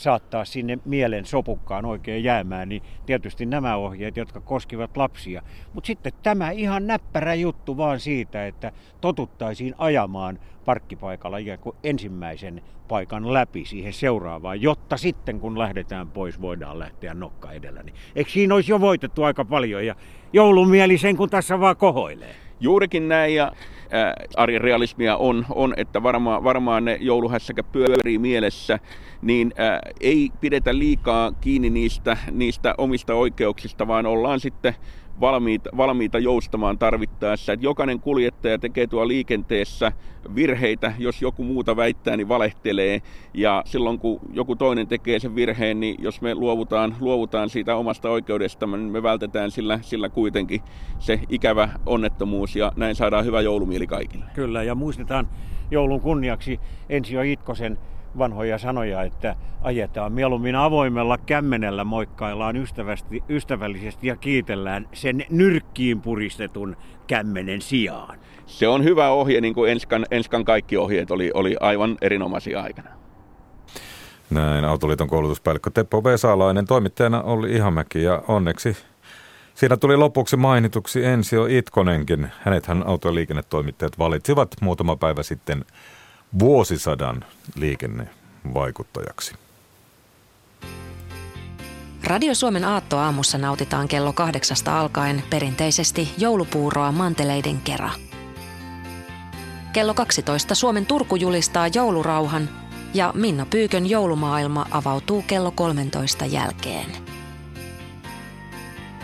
[0.04, 5.42] saattaa sinne mielen sopukkaan oikein jäämään, niin tietysti nämä ohjeet, jotka koskivat lapsia.
[5.74, 12.62] Mutta sitten tämä ihan näppärä juttu vaan siitä, että totuttaisiin ajamaan parkkipaikalla ikään kuin ensimmäisen
[12.88, 17.84] paikan läpi siihen seuraavaan, jotta sitten kun lähdetään pois, voidaan lähteä nokka edellä.
[17.84, 19.96] Niin eikö siinä olisi jo voitettu aika paljon ja
[20.34, 22.36] joulumieli sen kun tässä vaan kohoilee?
[22.60, 23.52] Juurikin näin ja
[23.92, 28.80] ää, arjen realismia on, on että varmaan, varmaan ne jouluhässäkä pyörii mielessä,
[29.22, 34.76] niin ää, ei pidetä liikaa kiinni niistä, niistä omista oikeuksista, vaan ollaan sitten
[35.22, 37.54] valmiita, valmiita joustamaan tarvittaessa.
[37.54, 39.92] Että jokainen kuljettaja tekee tuo liikenteessä
[40.36, 43.02] virheitä, jos joku muuta väittää, niin valehtelee.
[43.34, 48.10] Ja silloin kun joku toinen tekee sen virheen, niin jos me luovutaan, luovutaan siitä omasta
[48.10, 50.62] oikeudestamme, niin me vältetään sillä, sillä kuitenkin
[51.00, 54.26] se ikävä onnettomuus ja näin saadaan hyvä joulumieli kaikille.
[54.34, 55.30] Kyllä ja muistetaan
[55.72, 57.78] joulun kunniaksi Ensio Itkosen
[58.18, 66.78] vanhoja sanoja, että ajetaan mieluummin avoimella kämmenellä, moikkaillaan ystävästi, ystävällisesti ja kiitellään sen nyrkkiin puristetun
[67.08, 68.20] kämmenen sijaan.
[68.46, 72.90] Se on hyvä ohje, niin kuin Enskan, Enskan kaikki ohjeet oli, oli aivan erinomaisia aikana.
[74.30, 78.78] Näin Autoliiton koulutuspäällikkö Teppo Vesalainen, toimittajana oli Ihamäki ja onneksi
[79.60, 82.32] Siinä tuli lopuksi mainituksi Ensio Itkonenkin.
[82.40, 85.66] Hänethän autoliikennetoimittajat valitsivat muutama päivä sitten
[86.40, 89.34] vuosisadan liikennevaikuttajaksi.
[92.04, 97.90] Radio Suomen aattoaamussa nautitaan kello kahdeksasta alkaen perinteisesti joulupuuroa manteleiden kera.
[99.74, 102.50] Kello 12 Suomen Turku julistaa joulurauhan
[102.94, 106.86] ja Minna Pyykön joulumaailma avautuu kello 13 jälkeen.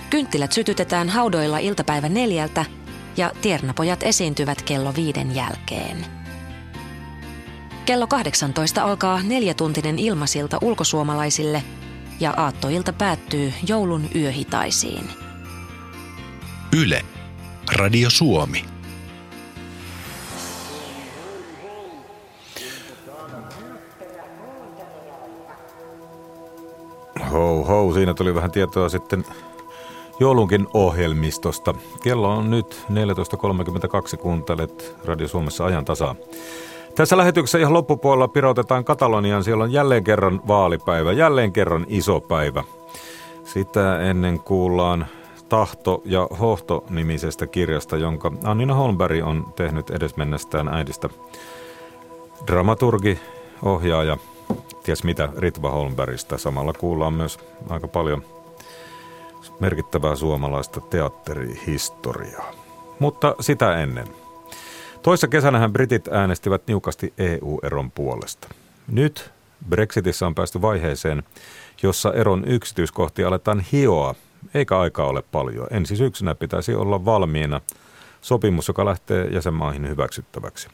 [0.10, 2.66] Kynttilät sytytetään haudoilla iltapäivä neljältä
[3.18, 6.25] ja tiernapojat esiintyvät kello viiden jälkeen.
[7.86, 11.64] Kello 18 alkaa neljätuntinen ilmasilta ulkosuomalaisille
[12.20, 15.10] ja aattoilta päättyy joulun yöhitaisiin.
[16.84, 17.02] Yle.
[17.76, 18.66] Radio Suomi.
[27.32, 29.26] Ho, ho, siinä tuli vähän tietoa sitten
[30.20, 31.74] joulunkin ohjelmistosta.
[32.04, 32.86] Kello on nyt
[34.14, 36.16] 14.32, kuuntelet Radio Suomessa ajan tasaa.
[36.96, 39.44] Tässä lähetyksessä ihan loppupuolella pirotetaan Katalonian.
[39.44, 42.64] Siellä on jälleen kerran vaalipäivä, jälleen kerran iso päivä.
[43.44, 45.06] Sitä ennen kuullaan
[45.50, 51.10] Tahto ja Hohto-nimisestä kirjasta, jonka Annina Holmberg on tehnyt edesmennestään äidistä.
[52.48, 53.20] Dramaturgi,
[53.64, 54.18] ohjaaja
[54.84, 56.38] ties mitä Ritva Holmbergistä.
[56.38, 58.24] Samalla kuullaan myös aika paljon
[59.60, 62.52] merkittävää suomalaista teatterihistoriaa.
[63.00, 64.25] Mutta sitä ennen.
[65.06, 68.48] Toissa kesänähän britit äänestivät niukasti EU-eron puolesta.
[68.88, 69.32] Nyt
[69.70, 71.24] Brexitissä on päästy vaiheeseen,
[71.84, 74.16] jossa eron yksityiskohtia aletaan hioa,
[74.54, 75.68] eikä aikaa ole paljon.
[75.72, 77.62] Ensi syksynä pitäisi olla valmiina
[78.22, 80.68] sopimus, joka lähtee jäsenmaihin hyväksyttäväksi.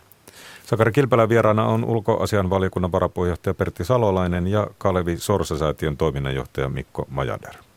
[0.65, 7.70] Sakari Kilpälä vieraana on ulkoasian valiokunnan varapuheenjohtaja Pertti Salolainen ja Kalevi Sorsasäätiön toiminnanjohtaja Mikko Majader.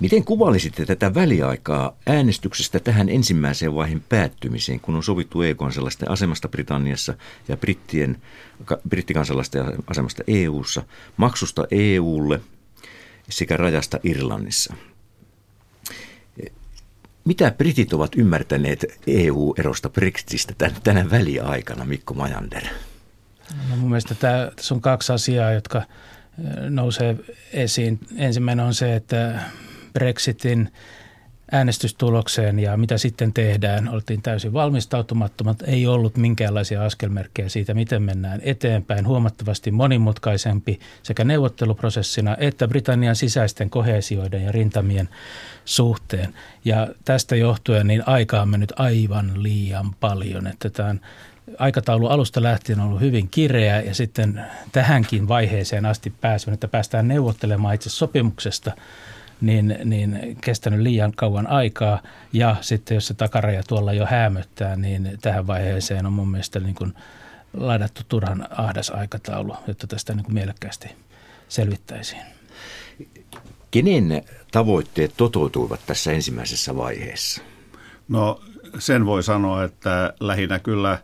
[0.00, 7.14] Miten kuvailisitte tätä väliaikaa äänestyksestä tähän ensimmäiseen vaiheen päättymiseen, kun on sovittu EU-kansalaisten asemasta Britanniassa
[7.48, 8.22] ja brittien,
[8.88, 10.82] brittikansalaisten asemasta EU:ssa,
[11.16, 12.40] maksusta EUlle
[13.28, 14.74] sekä rajasta Irlannissa?
[17.24, 22.64] Mitä britit ovat ymmärtäneet EU-erosta Brexitistä tänä väliaikana, Mikko Majander?
[23.70, 25.82] No mun mielestä tämä, tässä on kaksi asiaa, jotka
[26.68, 27.16] nousee
[27.52, 28.00] esiin.
[28.16, 29.40] Ensimmäinen on se, että
[29.92, 30.68] Brexitin
[31.52, 33.88] äänestystulokseen ja mitä sitten tehdään.
[33.88, 39.06] Oltiin täysin valmistautumattomat, ei ollut minkäänlaisia askelmerkkejä siitä, miten mennään eteenpäin.
[39.06, 45.08] Huomattavasti monimutkaisempi sekä neuvotteluprosessina että Britannian sisäisten kohesioiden ja rintamien
[45.64, 46.34] suhteen.
[46.64, 51.00] Ja tästä johtuen niin aikaa on mennyt aivan liian paljon, että tämän
[51.58, 57.08] aikataulu alusta lähtien on ollut hyvin kireä ja sitten tähänkin vaiheeseen asti päässyt, että päästään
[57.08, 58.72] neuvottelemaan itse sopimuksesta–
[59.40, 62.02] niin, niin kestänyt liian kauan aikaa.
[62.32, 66.74] Ja sitten jos se takaraja tuolla jo hämöttää, niin tähän vaiheeseen on mun mielestä niin
[66.74, 66.94] kuin
[67.52, 70.88] ladattu turhan ahdas aikataulu, jotta tästä niin kuin mielekkäästi
[71.48, 72.22] selvittäisiin.
[73.70, 77.42] Kenen tavoitteet toteutuivat tässä ensimmäisessä vaiheessa?
[78.08, 78.40] No
[78.78, 80.98] sen voi sanoa, että lähinnä kyllä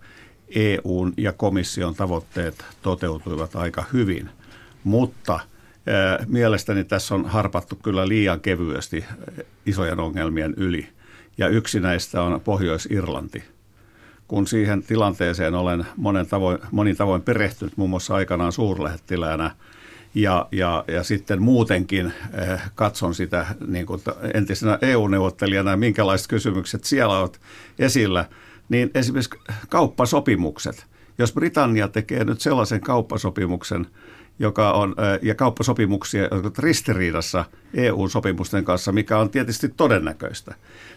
[0.55, 4.31] EUn ja komission tavoitteet toteutuivat aika hyvin,
[4.85, 5.41] mutta–
[6.27, 9.05] Mielestäni tässä on harpattu kyllä liian kevyesti
[9.67, 10.89] isojen ongelmien yli.
[11.39, 13.45] Ja yksi näistä on Pohjois-Irlanti.
[14.29, 19.51] Kun siihen tilanteeseen olen monen tavoin, monin tavoin perehtynyt, muun muassa aikanaan suurlähettiläänä,
[20.15, 22.13] ja, ja, ja sitten muutenkin
[22.75, 24.01] katson sitä niin kuin
[24.35, 27.41] entisenä EU-neuvottelijana, minkälaiset kysymykset siellä ovat
[27.79, 28.25] esillä,
[28.69, 30.87] niin esimerkiksi kauppasopimukset.
[31.19, 33.87] Jos Britannia tekee nyt sellaisen kauppasopimuksen,
[34.39, 37.45] joka on, ja kauppasopimuksia, jotka ovat ristiriidassa
[37.75, 40.55] EU-sopimusten kanssa, mikä on tietysti todennäköistä.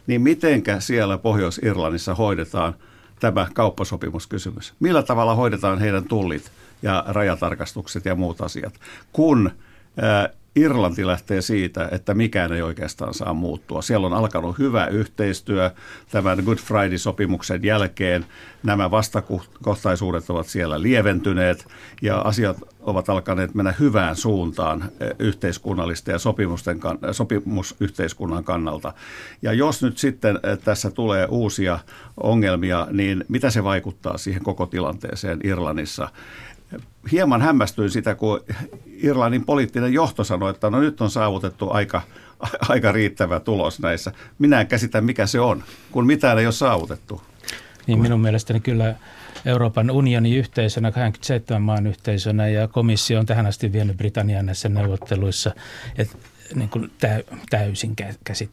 [0.07, 2.75] Niin mitenkä siellä Pohjois-Irlannissa hoidetaan
[3.19, 4.73] tämä kauppasopimuskysymys?
[4.79, 8.73] Millä tavalla hoidetaan heidän tullit ja rajatarkastukset ja muut asiat,
[9.13, 9.51] kun
[10.59, 13.81] Irlanti lähtee siitä, että mikään ei oikeastaan saa muuttua.
[13.81, 15.71] Siellä on alkanut hyvä yhteistyö
[16.11, 18.25] tämän Good Friday-sopimuksen jälkeen.
[18.63, 21.67] Nämä vastakohtaisuudet ovat siellä lieventyneet
[22.01, 26.79] ja asiat ovat alkaneet mennä hyvään suuntaan eh, yhteiskunnallisten ja sopimusten,
[27.11, 28.93] sopimusyhteiskunnan kannalta.
[29.41, 31.79] Ja jos nyt sitten eh, tässä tulee uusia
[32.17, 36.09] ongelmia, niin mitä se vaikuttaa siihen koko tilanteeseen Irlannissa?
[37.11, 38.39] Hieman hämmästyin sitä, kun
[38.85, 42.01] Irlannin poliittinen johto sanoi, että no nyt on saavutettu aika,
[42.69, 44.11] aika riittävä tulos näissä.
[44.39, 47.21] Minä en käsitä, mikä se on, kun mitään ei ole saavutettu.
[47.87, 48.95] Niin minun mielestäni kyllä
[49.45, 55.51] Euroopan unionin yhteisönä, 27 maan yhteisönä ja komissio on tähän asti vienyt Britannian näissä neuvotteluissa.
[55.97, 56.17] että
[56.55, 56.91] niin kuin
[57.49, 58.51] täysin käsit,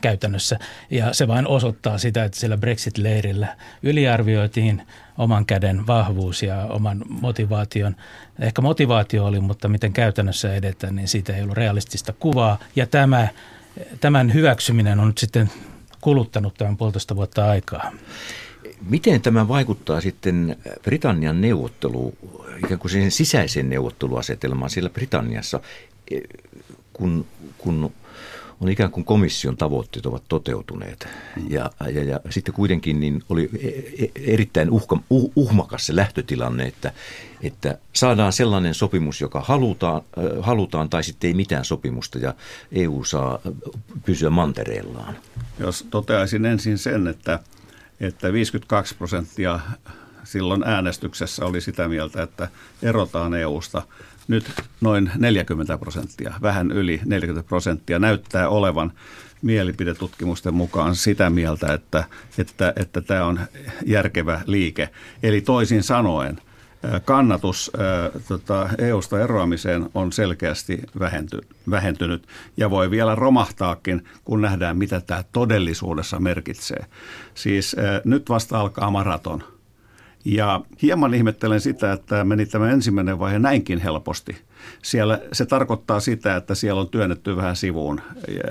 [0.00, 0.58] käytännössä.
[0.90, 4.82] Ja se vain osoittaa sitä, että siellä Brexit-leirillä yliarvioitiin
[5.18, 7.96] oman käden vahvuus ja oman motivaation.
[8.38, 12.58] Ehkä motivaatio oli, mutta miten käytännössä edetään, niin siitä ei ollut realistista kuvaa.
[12.76, 13.28] Ja tämä,
[14.00, 15.50] tämän hyväksyminen on nyt sitten
[16.00, 17.92] kuluttanut tämän puolitoista vuotta aikaa.
[18.88, 22.14] Miten tämä vaikuttaa sitten Britannian neuvottelu,
[22.64, 25.60] ikään kuin sen sisäisen neuvotteluasetelmaan siellä Britanniassa?
[26.92, 27.26] kun,
[27.58, 27.92] kun
[28.60, 31.08] on ikään kuin komission tavoitteet ovat toteutuneet.
[31.48, 33.68] Ja, ja, ja sitten kuitenkin niin oli e,
[34.04, 36.92] e, erittäin uhka, uh, uhmakas se lähtötilanne, että,
[37.42, 40.02] että saadaan sellainen sopimus, joka halutaan,
[40.40, 42.34] halutaan tai sitten ei mitään sopimusta ja
[42.72, 43.38] EU saa
[44.04, 45.16] pysyä mantereellaan.
[45.58, 47.38] Jos toteaisin ensin sen, että,
[48.00, 49.60] että 52 prosenttia
[50.24, 52.48] silloin äänestyksessä oli sitä mieltä, että
[52.82, 53.82] erotaan EUsta–
[54.30, 58.92] nyt noin 40 prosenttia, vähän yli 40 prosenttia näyttää olevan
[59.42, 62.04] mielipidetutkimusten mukaan sitä mieltä, että,
[62.38, 63.40] että, että tämä on
[63.86, 64.88] järkevä liike.
[65.22, 66.40] Eli toisin sanoen
[67.04, 67.72] kannatus
[68.28, 71.38] tota, EU-sta eroamiseen on selkeästi vähenty,
[71.70, 72.26] vähentynyt
[72.56, 76.86] ja voi vielä romahtaakin, kun nähdään, mitä tämä todellisuudessa merkitsee.
[77.34, 79.44] Siis nyt vasta alkaa maraton–
[80.24, 84.36] ja hieman ihmettelen sitä, että meni tämä ensimmäinen vaihe näinkin helposti.
[84.82, 88.00] Siellä, se tarkoittaa sitä, että siellä on työnnetty vähän sivuun,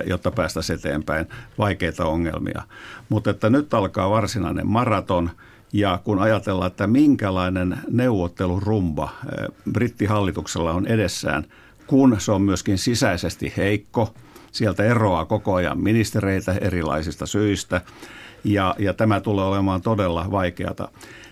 [0.05, 2.63] jotta päästä eteenpäin vaikeita ongelmia.
[3.09, 5.29] Mutta että nyt alkaa varsinainen maraton–
[5.73, 11.45] ja kun ajatellaan, että minkälainen neuvottelurumba eh, brittihallituksella on edessään,
[11.87, 14.13] kun se on myöskin sisäisesti heikko,
[14.51, 17.81] sieltä eroaa koko ajan ministereitä erilaisista syistä,
[18.43, 20.89] ja, ja tämä tulee olemaan todella vaikeata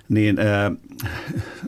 [0.09, 0.37] niin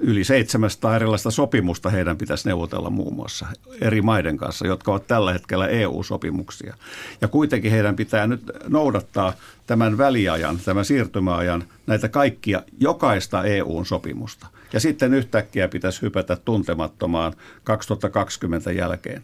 [0.02, 3.46] yli 700 erilaista sopimusta heidän pitäisi neuvotella muun muassa
[3.82, 6.76] eri maiden kanssa, jotka ovat tällä hetkellä EU-sopimuksia.
[7.22, 9.34] Ja kuitenkin heidän pitää nyt noudattaa
[9.68, 14.48] tämän väliajan, tämän siirtymäajan, näitä kaikkia, jokaista EU-sopimusta.
[14.74, 17.34] Ja sitten yhtäkkiä pitäisi hypätä tuntemattomaan
[17.64, 19.24] 2020 jälkeen.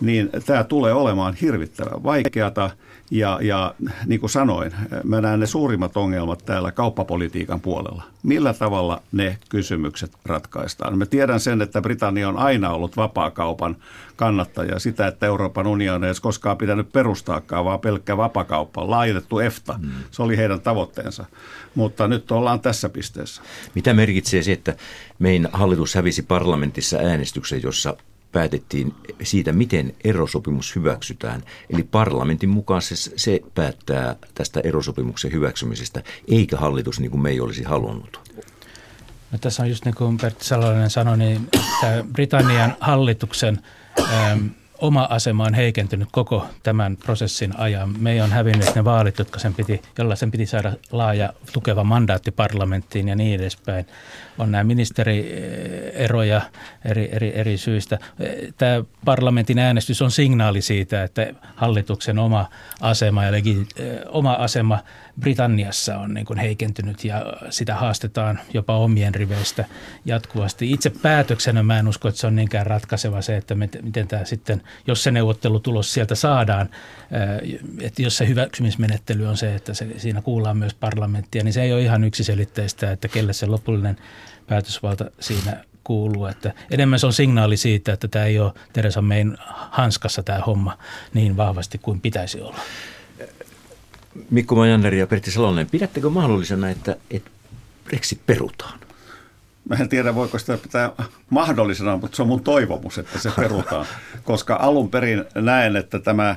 [0.00, 2.70] Niin tämä tulee olemaan hirvittävän vaikeata–
[3.10, 3.74] ja, ja
[4.06, 4.72] niin kuin sanoin,
[5.04, 8.02] mä näen ne suurimmat ongelmat täällä kauppapolitiikan puolella.
[8.22, 10.98] Millä tavalla ne kysymykset ratkaistaan?
[10.98, 13.76] Mä tiedän sen, että Britannia on aina ollut vapaakaupan
[14.16, 14.78] kannattaja.
[14.78, 19.72] Sitä, että Euroopan unioni ei edes koskaan pitänyt perustaakaan, vaan pelkkä vapakauppa, laajennettu EFTA.
[19.72, 19.90] Hmm.
[20.10, 21.24] Se oli heidän tavoitteensa.
[21.74, 23.42] Mutta nyt ollaan tässä pisteessä.
[23.74, 24.76] Mitä merkitsee se, että
[25.18, 27.96] meidän hallitus hävisi parlamentissa äänestyksen, jossa
[28.34, 31.42] päätettiin siitä, miten erosopimus hyväksytään.
[31.70, 37.40] Eli parlamentin mukaan se, se päättää tästä erosopimuksen hyväksymisestä, eikä hallitus niin kuin me ei
[37.40, 38.20] olisi halunnut.
[39.30, 41.48] No, tässä on just niin kuin Pertti Salonen sanoi, niin
[41.80, 43.58] tämä Britannian hallituksen
[44.12, 44.46] ähm,
[44.78, 47.94] oma asema on heikentynyt koko tämän prosessin ajan.
[47.98, 52.30] Me on hävinnyt ne vaalit, jotka sen piti, jolla sen piti saada laaja tukeva mandaatti
[52.30, 53.86] parlamenttiin ja niin edespäin.
[54.38, 56.40] On nämä ministerieroja
[56.84, 57.98] eri, eri, eri syistä.
[58.58, 62.48] Tämä parlamentin äänestys on signaali siitä, että hallituksen oma
[62.80, 63.66] asema ja legi,
[64.08, 64.78] oma asema
[65.20, 69.64] Britanniassa on niin kuin heikentynyt ja sitä haastetaan jopa omien riveistä
[70.04, 70.70] jatkuvasti.
[70.70, 74.62] Itse päätöksenä mä en usko, että se on niinkään ratkaiseva se, että miten tämä sitten,
[74.86, 76.68] jos se neuvottelutulos sieltä saadaan,
[77.80, 81.72] että jos se hyväksymismenettely on se, että se, siinä kuullaan myös parlamenttia, niin se ei
[81.72, 83.96] ole ihan yksiselitteistä, että kelle se lopullinen
[84.46, 86.26] päätösvalta siinä kuuluu.
[86.26, 89.36] Että enemmän se on signaali siitä, että tämä ei ole Teresa Mayn
[89.70, 90.78] hanskassa tämä homma
[91.14, 92.60] niin vahvasti kuin pitäisi olla.
[94.30, 97.30] Mikko Majaneri ja Pertti Salonen, pidättekö mahdollisena, että, että
[97.84, 98.78] Brexit perutaan?
[99.68, 100.92] Mä en tiedä, voiko sitä pitää
[101.30, 103.86] mahdollisena, mutta se on mun toivomus, että se perutaan.
[104.24, 106.36] Koska alun perin näen, että tämä,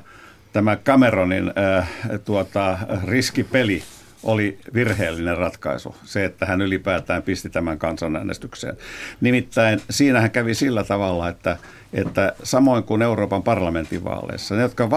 [0.54, 1.90] tämä Cameronin äh,
[2.26, 3.84] tuota, riskipeli–
[4.24, 8.78] oli virheellinen ratkaisu, se, että hän ylipäätään pisti tämän kansanäänestykseen.
[9.22, 11.58] Nimittäin siinähän kävi sillä tavalla, että,
[11.94, 14.90] että samoin kuin Euroopan parlamentin vaaleissa, ne, jotka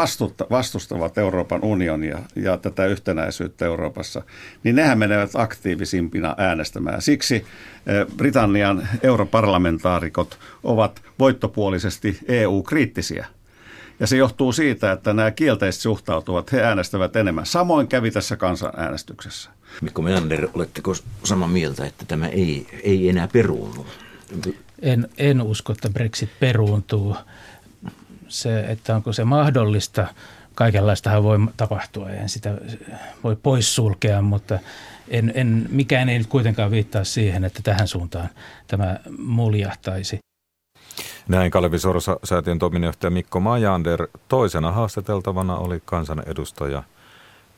[0.51, 4.23] vastustavat Euroopan unionia ja tätä yhtenäisyyttä Euroopassa,
[4.65, 7.03] niin nehän menevät aktiivisimpina äänestämään.
[7.03, 13.27] Siksi eh, Britannian europarlamentaarikot ovat voittopuolisesti EU-kriittisiä–
[14.01, 17.47] ja se johtuu siitä, että nämä kielteisesti suhtautuvat, he äänestävät enemmän.
[17.47, 19.51] Samoin kävi tässä kansanäänestyksessä.
[19.81, 20.95] Mikko Meander, oletteko
[21.25, 23.87] samaa mieltä, että tämä ei, ei enää peruunnu?
[24.83, 27.17] En, en usko, että Brexit peruuntuu.
[28.29, 30.07] Se, että onko se mahdollista,
[30.55, 32.59] kaikenlaistahan voi tapahtua, en sitä
[33.25, 34.59] voi poissulkea, mutta
[35.09, 38.29] en, en, mikään ei nyt kuitenkaan viittaa siihen, että tähän suuntaan
[38.67, 40.19] tämä muljahtaisi.
[41.29, 44.07] Näin Kalevi Sorsa, säätiön toiminnanjohtaja Mikko Majander.
[44.29, 46.83] Toisena haastateltavana oli kansanedustaja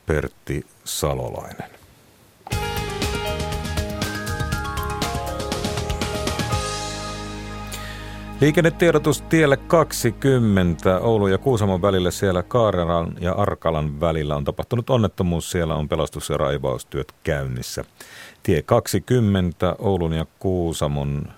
[0.05, 1.69] Pertti Salolainen.
[8.41, 15.51] Liikennetiedotus tielle 20 Oulun ja Kuusamon välillä siellä Kaareran ja Arkalan välillä on tapahtunut onnettomuus.
[15.51, 17.85] Siellä on pelastus- ja raivaustyöt käynnissä.
[18.43, 21.33] Tie 20 Oulun ja Kuusamon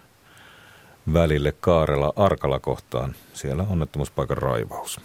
[1.13, 3.15] välille Kaarela Arkala kohtaan.
[3.33, 5.01] Siellä onnettomuuspaikan raivaus.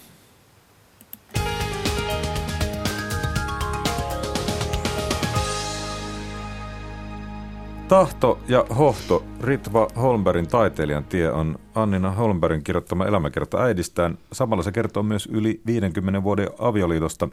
[7.90, 14.18] Tahto ja hohto, Ritva Holmbergin taiteilijan tie on Annina Holmbergin kirjoittama elämäkerta äidistään.
[14.32, 17.28] Samalla se kertoo myös yli 50 vuoden avioliitosta,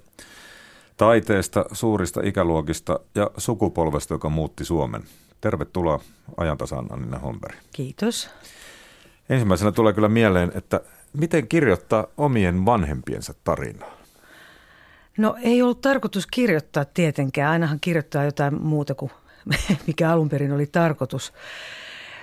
[0.98, 5.04] taiteesta, suurista ikäluokista ja sukupolvesta, joka muutti Suomen.
[5.42, 6.00] Tervetuloa
[6.38, 7.56] ajantasaan Annina Holmberg.
[7.74, 8.30] Kiitos.
[9.30, 10.82] Ensimmäisenä tulee kyllä mieleen, että
[11.14, 13.98] miten kirjoittaa omien vanhempiensa tarinaa?
[15.18, 17.52] No ei ollut tarkoitus kirjoittaa tietenkään.
[17.52, 19.12] Ainahan kirjoittaa jotain muuta kuin
[19.88, 21.34] mikä alun perin oli tarkoitus.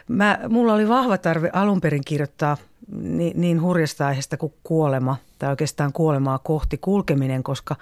[0.09, 2.57] Mä, mulla oli vahva tarve alun perin kirjoittaa
[2.93, 7.77] niin, niin hurjasta aiheesta kuin kuolema, tai oikeastaan kuolemaa kohti kulkeminen, koska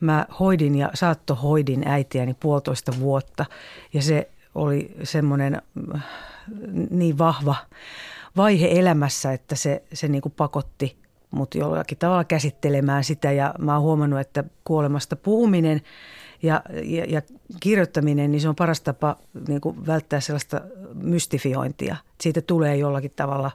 [0.00, 3.44] mä hoidin ja saattohoidin äitiäni puolitoista vuotta,
[3.92, 5.62] ja se oli semmoinen
[6.90, 7.56] niin vahva
[8.36, 10.96] vaihe elämässä, että se, se niin kuin pakotti
[11.30, 15.80] mut jollakin tavalla käsittelemään sitä ja mä oon huomannut, että kuolemasta puhuminen
[16.42, 17.22] ja, ja, ja
[17.60, 19.16] kirjoittaminen, niin se on paras tapa
[19.48, 20.60] niin kuin välttää sellaista
[20.94, 21.96] mystifiointia.
[22.20, 23.50] Siitä tulee jollakin tavalla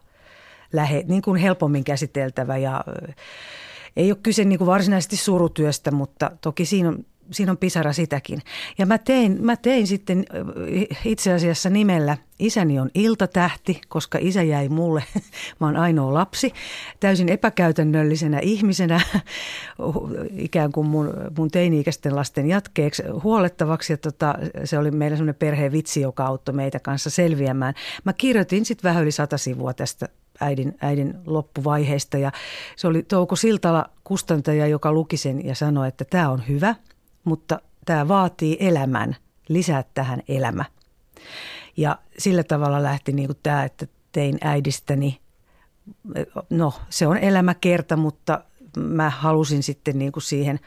[0.73, 2.83] lähe, niin kuin helpommin käsiteltävä ja
[3.95, 8.41] ei ole kyse niin kuin varsinaisesti surutyöstä, mutta toki siinä on siinä on pisara sitäkin.
[8.77, 10.25] Ja mä tein, mä tein sitten
[11.05, 15.03] itse asiassa nimellä Isäni on iltatähti, koska isä jäi mulle,
[15.59, 16.53] mä oon ainoa lapsi,
[16.99, 19.01] täysin epäkäytännöllisenä ihmisenä,
[20.37, 23.93] ikään kuin mun, mun teini-ikäisten lasten jatkeeksi huolettavaksi.
[23.93, 27.73] Ja tota, se oli meillä semmoinen perheen vitsi, joka auttoi meitä kanssa selviämään.
[28.03, 30.09] Mä kirjoitin sitten vähän yli sata sivua tästä
[30.39, 32.31] äidin, äidin loppuvaiheesta ja
[32.75, 36.75] se oli Touko Siltala kustantaja, joka luki sen ja sanoi, että tämä on hyvä–
[37.23, 39.15] mutta tämä vaatii elämän,
[39.47, 40.65] lisää tähän elämä.
[41.77, 45.19] Ja sillä tavalla lähti niin kuin tämä, että tein äidistäni,
[46.49, 48.43] no se on elämäkerta, mutta
[48.77, 50.59] mä halusin sitten niin kuin siihen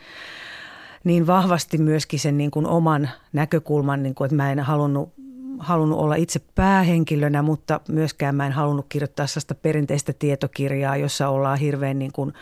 [1.05, 5.12] niin vahvasti myöskin sen niin kuin oman näkökulman, niin kuin, että mä en halunnut,
[5.59, 11.59] halunnut olla itse päähenkilönä, mutta myöskään mä en halunnut kirjoittaa sellaista perinteistä tietokirjaa, jossa ollaan
[11.59, 12.32] hirveän niin kuin,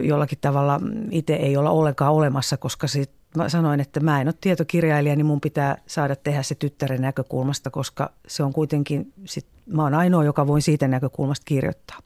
[0.00, 0.80] jollakin tavalla
[1.10, 5.26] itse ei olla ollenkaan olemassa, koska sit mä sanoin, että mä en ole tietokirjailija, niin
[5.26, 10.24] mun pitää saada tehdä se tyttären näkökulmasta, koska se on kuitenkin, sit, mä oon ainoa,
[10.24, 11.98] joka voin siitä näkökulmasta kirjoittaa.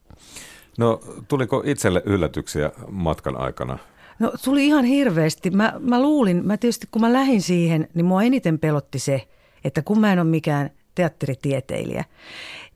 [0.78, 3.78] No tuliko itselle yllätyksiä matkan aikana?
[4.18, 5.50] No tuli ihan hirveästi.
[5.50, 9.28] Mä, mä luulin, mä tietysti kun mä lähdin siihen, niin mua eniten pelotti se,
[9.64, 12.04] että kun mä en ole mikään teatteritieteilijä,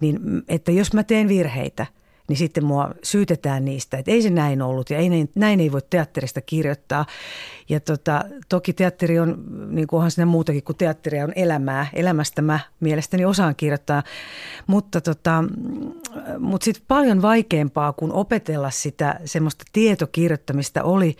[0.00, 1.86] niin että jos mä teen virheitä–
[2.28, 5.80] niin sitten mua syytetään niistä, että ei se näin ollut ja ei, näin ei voi
[5.90, 7.06] teatterista kirjoittaa.
[7.68, 11.86] Ja tota, toki teatteri on, niin kuin onhan siinä muutakin kuin teatteria, on elämää.
[11.92, 14.02] Elämästä mä mielestäni osaan kirjoittaa,
[14.66, 15.44] mutta, tota,
[16.38, 21.16] mutta sitten paljon vaikeampaa kuin opetella sitä semmoista tietokirjoittamista oli,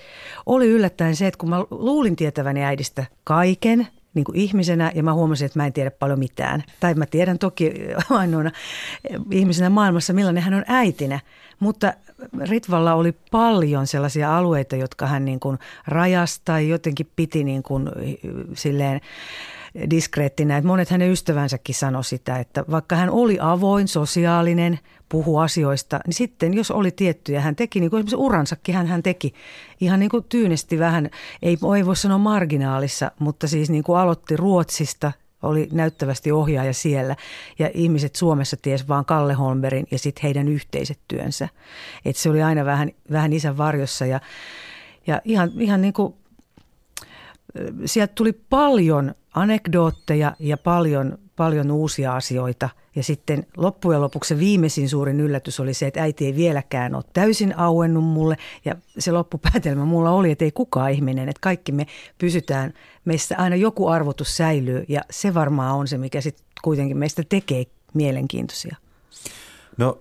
[0.46, 5.15] oli yllättäen se, että kun mä luulin tietäväni äidistä kaiken– niin kuin ihmisenä ja mä
[5.15, 6.65] huomasin, että mä en tiedä paljon mitään.
[6.81, 7.73] Tai mä tiedän toki
[8.11, 8.51] ainoana
[9.31, 11.21] ihmisenä maailmassa, millainen hän on äitinä.
[11.61, 11.93] Mutta
[12.41, 17.89] Ritvalla oli paljon sellaisia alueita, jotka hän niin kuin rajasi tai jotenkin piti niin kuin
[18.55, 19.01] silleen
[19.91, 20.57] diskreettinä.
[20.57, 26.14] Että monet hänen ystävänsäkin sanoi sitä, että vaikka hän oli avoin, sosiaalinen, puhu asioista, niin
[26.14, 29.35] sitten jos oli tiettyjä, hän teki, niin kuin esimerkiksi uransakin hän, hän teki
[29.81, 31.11] ihan niin kuin tyynesti vähän,
[31.43, 35.12] ei, ei voi sanoa marginaalissa, mutta siis niin kuin aloitti Ruotsista,
[35.43, 37.16] oli näyttävästi ohjaaja siellä
[37.59, 41.49] ja ihmiset Suomessa ties vaan Kalle Holmberin ja sitten heidän yhteiset työnsä.
[42.05, 44.20] Et se oli aina vähän, vähän isän varjossa ja,
[45.07, 46.14] ja ihan, ihan niin kuin
[47.84, 52.68] sieltä tuli paljon anekdootteja ja paljon, paljon uusia asioita.
[52.96, 57.05] Ja sitten loppujen lopuksi se viimeisin suurin yllätys oli se, että äiti ei vieläkään ole
[57.12, 58.36] täysin auennut mulle.
[58.64, 61.86] Ja se loppupäätelmä mulla oli, että ei kukaan ihminen, että kaikki me
[62.18, 62.72] pysytään,
[63.05, 64.84] meistä aina joku arvotus säilyy.
[64.88, 68.76] Ja se varmaan on se, mikä sitten kuitenkin meistä tekee mielenkiintoisia.
[69.76, 69.98] No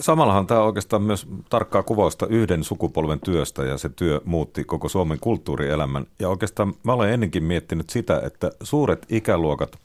[0.00, 5.20] Samallahan tämä oikeastaan myös tarkkaa kuvausta yhden sukupolven työstä ja se työ muutti koko Suomen
[5.20, 6.06] kulttuurielämän.
[6.18, 9.78] Ja oikeastaan mä olen ennenkin miettinyt sitä, että suuret ikäluokat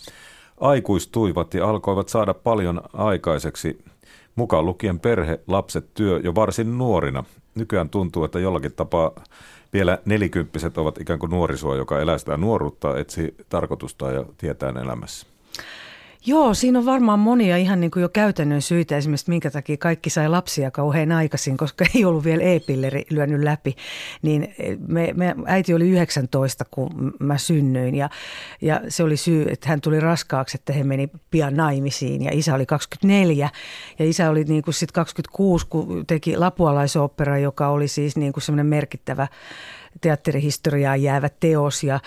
[0.59, 3.83] aikuistuivat ja alkoivat saada paljon aikaiseksi,
[4.35, 7.23] mukaan lukien perhe, lapset, työ jo varsin nuorina.
[7.55, 9.11] Nykyään tuntuu, että jollakin tapaa
[9.73, 15.34] vielä nelikymppiset ovat ikään kuin nuorisoa, joka elää sitä nuoruutta, etsi tarkoitusta ja tietää elämässä.
[16.27, 20.09] Joo, siinä on varmaan monia ihan niin kuin jo käytännön syitä, esimerkiksi minkä takia kaikki
[20.09, 23.75] sai lapsia kauhean aikaisin, koska ei ollut vielä e-pilleri lyönyt läpi.
[24.21, 24.55] Niin
[24.87, 28.09] me, me, äiti oli 19, kun mä synnyin ja,
[28.61, 32.55] ja se oli syy, että hän tuli raskaaksi, että he meni pian naimisiin ja isä
[32.55, 33.49] oli 24
[33.99, 38.43] ja isä oli niin kuin sit 26, kun teki lapualaisopera, joka oli siis niin kuin
[38.43, 39.27] semmoinen merkittävä
[40.01, 41.99] teatterihistoriaan jäävä teos ja,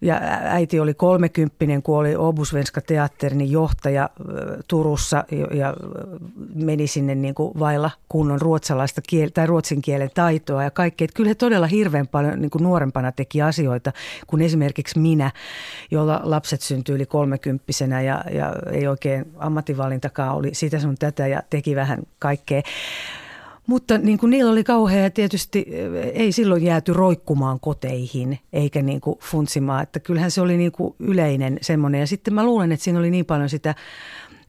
[0.00, 4.10] ja äiti oli kolmekymppinen, kun oli Obusvenska teatterin johtaja
[4.68, 5.24] Turussa
[5.54, 5.74] ja,
[6.54, 11.04] meni sinne niin kuin vailla kunnon ruotsalaista kiel, tai ruotsin kielen taitoa ja kaikkea.
[11.04, 13.92] Että kyllä he todella hirveän paljon niin kuin nuorempana teki asioita
[14.26, 15.30] kuin esimerkiksi minä,
[15.90, 21.42] jolla lapset syntyi yli kolmekymppisenä ja, ja ei oikein ammatinvalintakaan oli sitä sun tätä ja
[21.50, 22.62] teki vähän kaikkea.
[23.68, 29.00] Mutta niin kuin niillä oli kauhea tietysti eh, ei silloin jääty roikkumaan koteihin eikä niin
[29.00, 32.00] kuin funtsimaan, että kyllähän se oli niin kuin yleinen semmoinen.
[32.00, 33.74] Ja sitten mä luulen, että siinä oli niin paljon sitä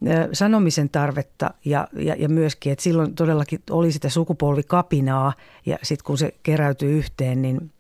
[0.06, 5.34] eh, sanomisen tarvetta ja, ja, ja myöskin, että silloin todellakin oli sitä sukupolvikapinaa
[5.66, 7.72] ja sitten kun se keräytyi yhteen, niin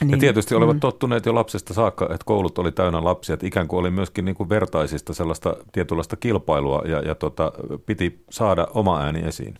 [0.00, 0.80] Niin, ja tietysti olivat mm.
[0.80, 4.34] tottuneet jo lapsesta saakka, että koulut oli täynnä lapsia, että ikään kuin oli myöskin niin
[4.34, 7.52] kuin vertaisista sellaista tietynlaista kilpailua ja, ja tota,
[7.86, 9.54] piti saada oma ääni esiin.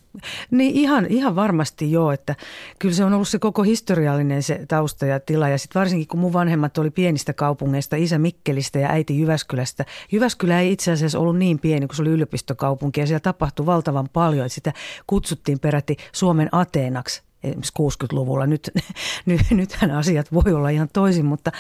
[0.51, 2.35] Niin ihan, ihan varmasti joo, että
[2.79, 6.21] kyllä se on ollut se koko historiallinen se tausta ja tila ja sitten varsinkin kun
[6.21, 9.85] mun vanhemmat oli pienistä kaupungeista, isä Mikkelistä ja äiti Jyväskylästä.
[10.13, 14.09] Jyväskylä ei itse asiassa ollut niin pieni, kun se oli yliopistokaupunki ja siellä tapahtui valtavan
[14.13, 14.73] paljon, että sitä
[15.07, 18.47] kutsuttiin peräti Suomen Ateenaksi esimerkiksi 60-luvulla.
[18.47, 18.71] Nyt,
[19.27, 21.53] nyt, nythän asiat voi olla ihan toisin, mutta,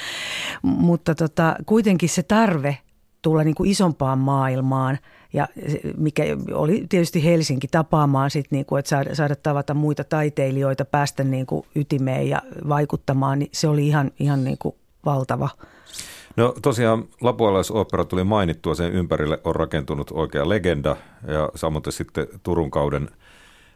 [0.62, 2.78] mutta tota, kuitenkin se tarve
[3.22, 4.98] tulla niin kuin isompaan maailmaan
[5.32, 5.48] ja
[5.96, 6.22] mikä
[6.54, 11.46] oli tietysti Helsinki tapaamaan sit niin kuin, että saada, saada tavata muita taiteilijoita, päästä niin
[11.46, 14.74] kuin ytimeen ja vaikuttamaan, niin se oli ihan, ihan niin kuin
[15.04, 15.48] valtava.
[16.36, 20.96] No tosiaan Lapualaisopera tuli mainittua, sen ympärille on rakentunut oikea legenda
[21.28, 23.08] ja samoin sitten Turun kauden–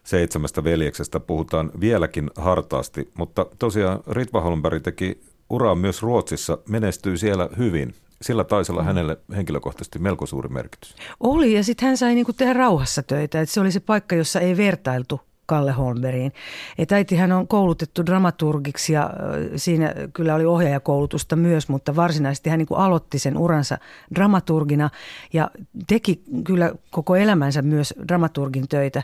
[0.07, 7.49] seitsemästä veljeksestä puhutaan vieläkin hartaasti, mutta tosiaan Ritva Holmberg teki uraa myös Ruotsissa, menestyy siellä
[7.59, 7.95] hyvin.
[8.23, 8.87] Sillä taisi olla mm.
[8.87, 10.95] hänelle henkilökohtaisesti melko suuri merkitys.
[11.21, 13.41] Oli ja sitten hän sai niinku tehdä rauhassa töitä.
[13.41, 16.33] Et se oli se paikka, jossa ei vertailtu Kalle Holmbergiin.
[16.79, 19.11] Et äitihän on koulutettu dramaturgiksi ja
[19.57, 23.79] siinä kyllä oli ohjaajakoulutusta myös, mutta varsinaisesti hän niin kuin aloitti sen uransa
[24.15, 24.91] dramaturgina
[25.33, 25.51] ja
[25.87, 29.03] teki kyllä koko elämänsä myös dramaturgin töitä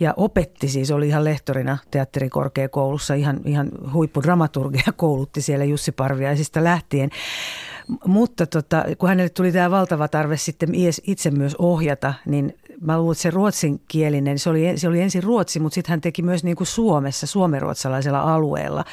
[0.00, 7.10] ja opetti siis, oli ihan lehtorina teatterikorkeakoulussa, ihan, ihan huippudramaturgia koulutti siellä Jussi Parviaisista lähtien.
[8.06, 10.68] Mutta tota, kun hänelle tuli tämä valtava tarve sitten
[11.06, 15.60] itse myös ohjata, niin mä luulen, että se ruotsinkielinen, se oli, se oli ensin ruotsi,
[15.60, 18.84] mutta sitten hän teki myös niin kuin Suomessa, suomenruotsalaisella alueella.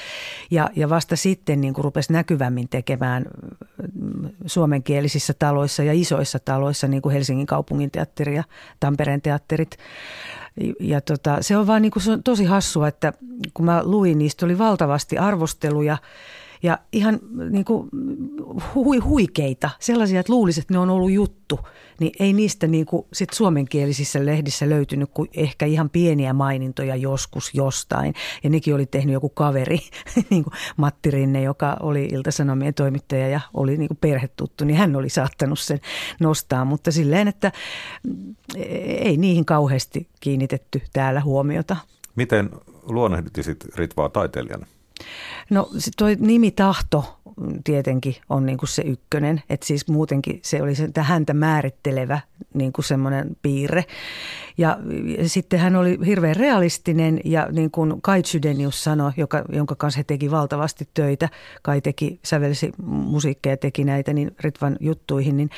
[0.51, 3.25] Ja, ja vasta sitten niin kuin rupesi näkyvämmin tekemään
[4.01, 8.43] mm, suomenkielisissä taloissa ja isoissa taloissa, niin kuin Helsingin kaupungin teatteri ja
[8.79, 9.77] Tampereen teatterit.
[10.79, 13.13] Ja tota, se on vaan niin kuin, se on tosi hassua, että
[13.53, 15.97] kun mä luin, niistä oli valtavasti arvosteluja
[16.63, 17.89] ja ihan niin kuin
[18.75, 21.59] hui, huikeita, sellaisia, että luulisi, että ne on ollut juttu,
[21.99, 27.53] niin ei niistä niin kuin sit suomenkielisissä lehdissä löytynyt kuin ehkä ihan pieniä mainintoja joskus
[27.53, 28.13] jostain.
[28.43, 29.79] Ja nekin oli tehnyt joku kaveri,
[30.29, 34.95] niin kuin Matti Rinne, joka oli Ilta-Sanomien toimittaja ja oli niin kuin perhetuttu, niin hän
[34.95, 35.79] oli saattanut sen
[36.19, 37.51] nostaa, mutta silleen, että
[38.85, 41.77] ei niihin kauheasti kiinnitetty täällä huomiota.
[42.15, 42.49] Miten
[42.83, 44.65] luonnehditit Ritvaa taiteilijana?
[45.51, 47.21] No toi nimi Tahto
[47.63, 52.19] tietenkin on niin kuin se ykkönen, että siis muutenkin se oli se häntä määrittelevä
[52.53, 53.85] niin kuin semmoinen piirre.
[54.57, 54.77] Ja,
[55.17, 59.97] ja sitten hän oli hirveän realistinen ja niin kuin Kai Chydenius sanoi, joka, jonka kanssa
[59.97, 61.29] he teki valtavasti töitä,
[61.61, 65.49] Kai teki, sävelsi musiikkeja, teki näitä niin Ritvan juttuihin, niin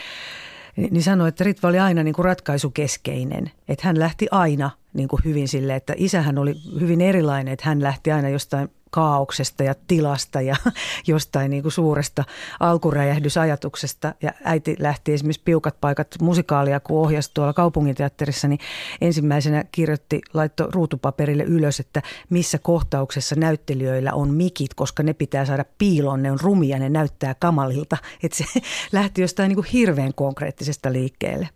[0.76, 3.52] niin sanoi, että Ritva oli aina niin kuin ratkaisukeskeinen.
[3.68, 7.84] Että hän lähti aina niin kuin hyvin sille, että isähän oli hyvin erilainen, että hän
[7.84, 10.56] lähti aina jostain kaauksesta ja tilasta ja
[11.08, 12.24] jostain niin kuin suuresta
[12.60, 14.14] alkuräjähdysajatuksesta.
[14.22, 18.60] Ja äiti lähti esimerkiksi Piukat paikat musikaalia, kun ohjasi tuolla kaupunginteatterissa, niin
[19.02, 25.66] ensimmäisenä kirjoitti, laitto ruutupaperille ylös, että missä kohtauksessa näyttelijöillä on mikit, koska ne pitää saada
[25.78, 27.98] piiloon, ne on rumia, ne näyttää kamalilta.
[28.24, 28.46] Että se
[28.91, 31.50] lähti jostain niin kuin hirveän konkreettisesta liikkeelle.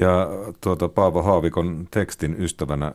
[0.00, 0.28] Ja
[0.60, 2.92] tuota, Paavo Haavikon tekstin ystävänä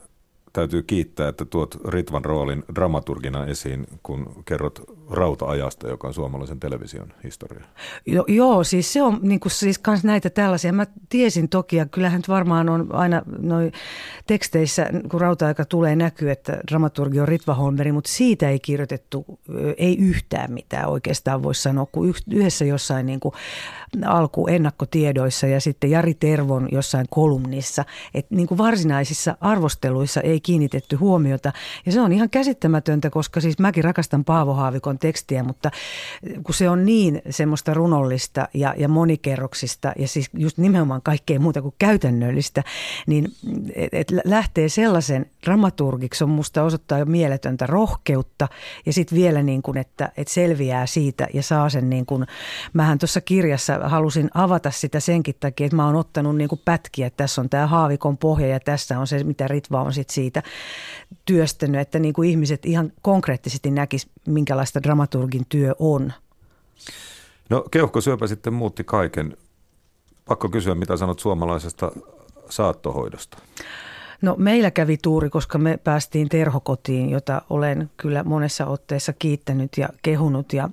[0.56, 7.14] täytyy kiittää, että tuot Ritvan roolin dramaturgina esiin, kun kerrot rauta-ajasta, joka on suomalaisen television
[7.24, 7.64] historia.
[8.06, 10.74] Jo, joo, siis se on niin kuin, siis kans näitä tällaisia.
[10.74, 13.72] Mä tiesin toki, ja kyllähän nyt varmaan on aina noin
[14.28, 19.26] teksteissä, kun rauta-aika tulee näkyy, että dramaturgi on Ritva Holmberg, mutta siitä ei kirjoitettu,
[19.78, 23.34] ei yhtään mitään oikeastaan voisi sanoa, kun yhdessä jossain niin kuin
[24.06, 30.96] alku ennakkotiedoissa ja sitten Jari Tervon jossain kolumnissa, että niin kuin varsinaisissa arvosteluissa ei kiinnitetty
[30.96, 31.54] huomiota.
[31.86, 35.72] Ja se on ihan käsittämätöntä, koska siis mäkin rakastan Paavo Haavikon tekstiä, mutta
[36.44, 41.62] kun se on niin semmoista runollista ja, ja monikerroksista ja siis just nimenomaan kaikkea muuta
[41.62, 42.64] kuin käytännöllistä,
[43.08, 43.28] niin
[43.76, 48.48] et, et lähtee sellaisen dramaturgiksi on musta osoittaa jo mieletöntä rohkeutta
[48.86, 52.26] ja sitten vielä niin kuin, että, että selviää siitä ja saa sen niin kuin,
[52.74, 57.08] mähän tuossa kirjassa halusin avata sitä senkin takia, että mä oon ottanut niin kuin pätkiä,
[57.08, 60.35] että tässä on tämä haavikon pohja ja tässä on se, mitä Ritva on sitten siitä
[61.26, 66.14] työstänyt, että niin kuin ihmiset ihan konkreettisesti näkis, minkälaista dramaturgin työ on.
[67.50, 69.38] No keuhkosyöpä sitten muutti kaiken.
[70.26, 71.92] Pakko kysyä, mitä sanot suomalaisesta
[72.50, 73.38] saattohoidosta?
[74.22, 79.90] No meillä kävi tuuri, koska me päästiin terhokotiin, jota olen kyllä monessa otteessa kiittänyt ja
[80.02, 80.70] kehunut ja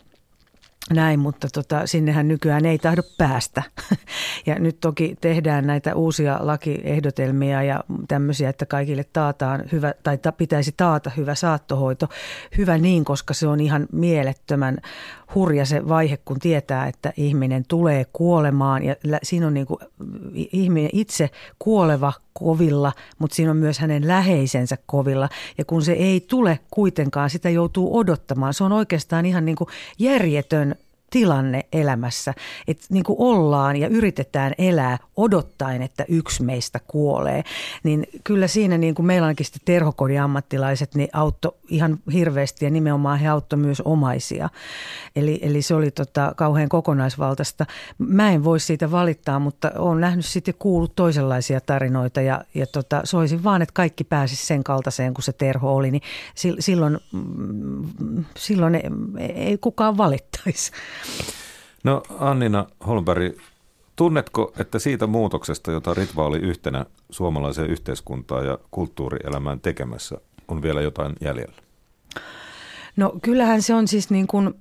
[0.91, 3.63] näin, mutta tota, sinnehän nykyään ei tahdo päästä.
[4.47, 10.75] Ja nyt toki tehdään näitä uusia lakiehdotelmia ja tämmöisiä, että kaikille taataan hyvä, tai pitäisi
[10.77, 12.09] taata hyvä saattohoito.
[12.59, 14.79] Hyvä niin, koska se on ihan mielettömän
[15.35, 19.79] hurja se vaihe, kun tietää, että ihminen tulee kuolemaan ja siinä on niin kuin
[20.35, 25.29] ihminen itse kuoleva kovilla, mutta siinä on myös hänen läheisensä kovilla.
[25.59, 28.55] Ja kun se ei tule kuitenkaan, sitä joutuu odottamaan.
[28.55, 29.69] Se on oikeastaan ihan niin kuin
[29.99, 30.75] järjetön
[31.13, 32.35] tilanne elämässä,
[32.69, 37.45] että niin kuin ollaan ja yritetään elää odottaen, että yksi meistä kuolee,
[37.83, 42.71] niin kyllä siinä niin kuin meillä onkin sitten terhokodin ammattilaiset, niin autto ihan hirveästi ja
[42.71, 44.49] nimenomaan he auttoi myös omaisia.
[45.17, 47.67] Eli, eli se oli tota kauhean kokonaisvaltaista.
[47.99, 53.01] Mä en voi siitä valittaa, mutta olen nähnyt sitten kuullut toisenlaisia tarinoita ja, ja tota,
[53.05, 56.03] soisin vaan, että kaikki pääsisi sen kaltaiseen kuin se terho oli, niin
[56.59, 58.75] silloin, mm, silloin
[59.35, 60.73] ei kukaan valittaisi.
[61.85, 63.39] No Annina Holmberg,
[63.97, 70.81] tunnetko, että siitä muutoksesta, jota Ritva oli yhtenä suomalaiseen yhteiskuntaan ja kulttuurielämään tekemässä, on vielä
[70.81, 71.57] jotain jäljellä?
[72.97, 74.55] No kyllähän se on siis niin kuin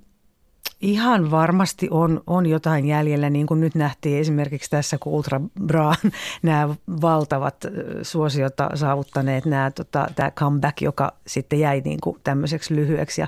[0.82, 5.96] Ihan varmasti on, on jotain jäljellä, niin kuin nyt nähtiin esimerkiksi tässä, kun Ultra Braan
[6.42, 7.56] nämä valtavat
[8.02, 13.26] suosiota saavuttaneet, nämä, tota, tämä comeback, joka sitten jäi niin kuin tämmöiseksi lyhyeksi ja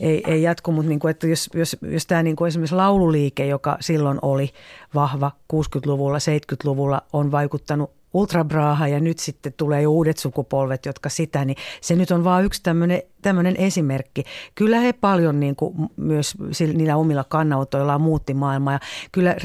[0.00, 3.46] ei, ei jatku, mutta niin kuin, että jos, jos, jos tämä niin kuin esimerkiksi laululiike,
[3.46, 4.50] joka silloin oli
[4.94, 11.56] vahva 60-luvulla, 70-luvulla, on vaikuttanut ultrabraaha ja nyt sitten tulee uudet sukupolvet, jotka sitä, niin
[11.80, 14.24] se nyt on vain yksi tämmöinen, tämmöinen esimerkki.
[14.54, 18.72] Kyllä he paljon niin kuin myös niillä omilla kannautoillaan muutti maailmaa.
[18.72, 18.80] Ja
[19.12, 19.36] kyllä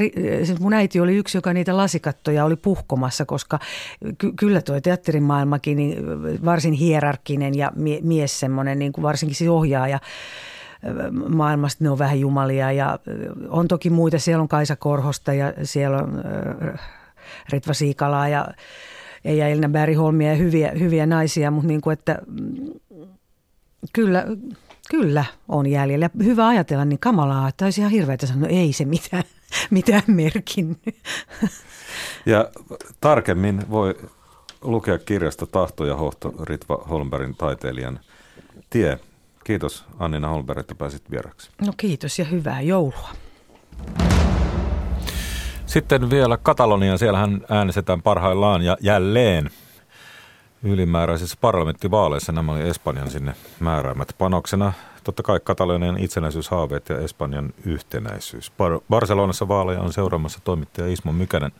[0.44, 3.58] siis mun äiti oli yksi, joka niitä lasikattoja oli puhkomassa, koska
[4.18, 5.96] ky- kyllä tuo teatterimaailmakin niin
[6.44, 9.98] varsin hierarkkinen ja mie- mies semmoinen, niin kuin varsinkin siis ohjaaja
[11.28, 12.98] maailmasta ne on vähän jumalia ja
[13.48, 16.22] on toki muita, siellä on Kaisa Korhosta ja siellä on
[17.52, 18.48] Ritva Siikalaa ja
[19.24, 22.56] Eija Elina Bäriholmia ja hyviä, hyviä naisia, mutta niin kuin, että mm,
[23.92, 24.24] kyllä,
[24.90, 26.10] kyllä on jäljellä.
[26.24, 29.24] Hyvä ajatella, niin kamalaa, että olisi ihan hirveätä sanoa, ei se mitään,
[29.70, 30.78] mitään merkinnyt.
[32.26, 32.50] Ja
[33.00, 33.94] tarkemmin voi
[34.62, 38.00] lukea kirjasta Tahto ja hohto Ritva Holmbergin taiteilijan
[38.70, 38.98] tie.
[39.44, 41.50] Kiitos Annina Holmberg, että pääsit vieraksi.
[41.66, 43.08] No kiitos ja hyvää joulua.
[45.68, 49.50] Sitten vielä Katalonia, siellähän äänestetään parhaillaan ja jälleen
[50.62, 52.32] ylimääräisissä parlamenttivaaleissa.
[52.32, 54.72] Nämä oli Espanjan sinne määräämät panoksena.
[55.04, 58.52] Totta kai Katalonian itsenäisyyshaaveet ja Espanjan yhtenäisyys.
[58.52, 61.52] Bar- Barcelonassa vaaleja on seuraamassa toimittaja Ismo Mykänen.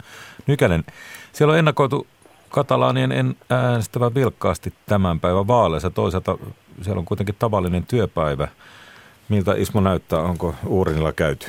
[0.46, 0.84] Nykänen.
[1.32, 2.06] Siellä on ennakoitu
[2.48, 5.90] Katalaanien äänestävä vilkkaasti tämän päivän vaaleissa.
[5.90, 6.38] Toisaalta
[6.82, 8.48] siellä on kuitenkin tavallinen työpäivä.
[9.28, 10.18] Miltä Ismo näyttää?
[10.18, 11.46] Onko uurinilla käyty?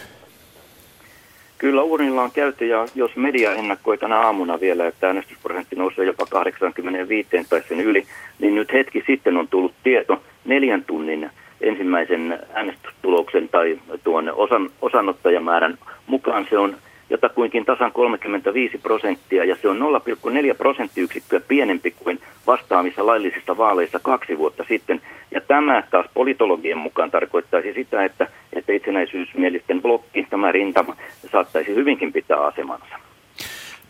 [1.59, 6.25] Kyllä urnilla on käyty ja jos media ennakoi tänä aamuna vielä, että äänestysprosentti nousee jopa
[6.25, 8.05] 85 tai sen yli,
[8.39, 11.29] niin nyt hetki sitten on tullut tieto neljän tunnin
[11.61, 16.47] ensimmäisen äänestystuloksen tai tuon osan, osanottajamäärän mukaan.
[16.49, 16.75] Se on
[17.09, 24.37] jotakuinkin tasan 35 prosenttia ja se on 0,4 prosenttiyksikköä pienempi kuin vastaamissa laillisissa vaaleissa kaksi
[24.37, 25.01] vuotta sitten.
[25.31, 30.95] Ja tämä taas politologien mukaan tarkoittaisi sitä, että, että itsenäisyysmielisten blokki, tämä rintama,
[31.31, 32.95] saattaisi hyvinkin pitää asemansa.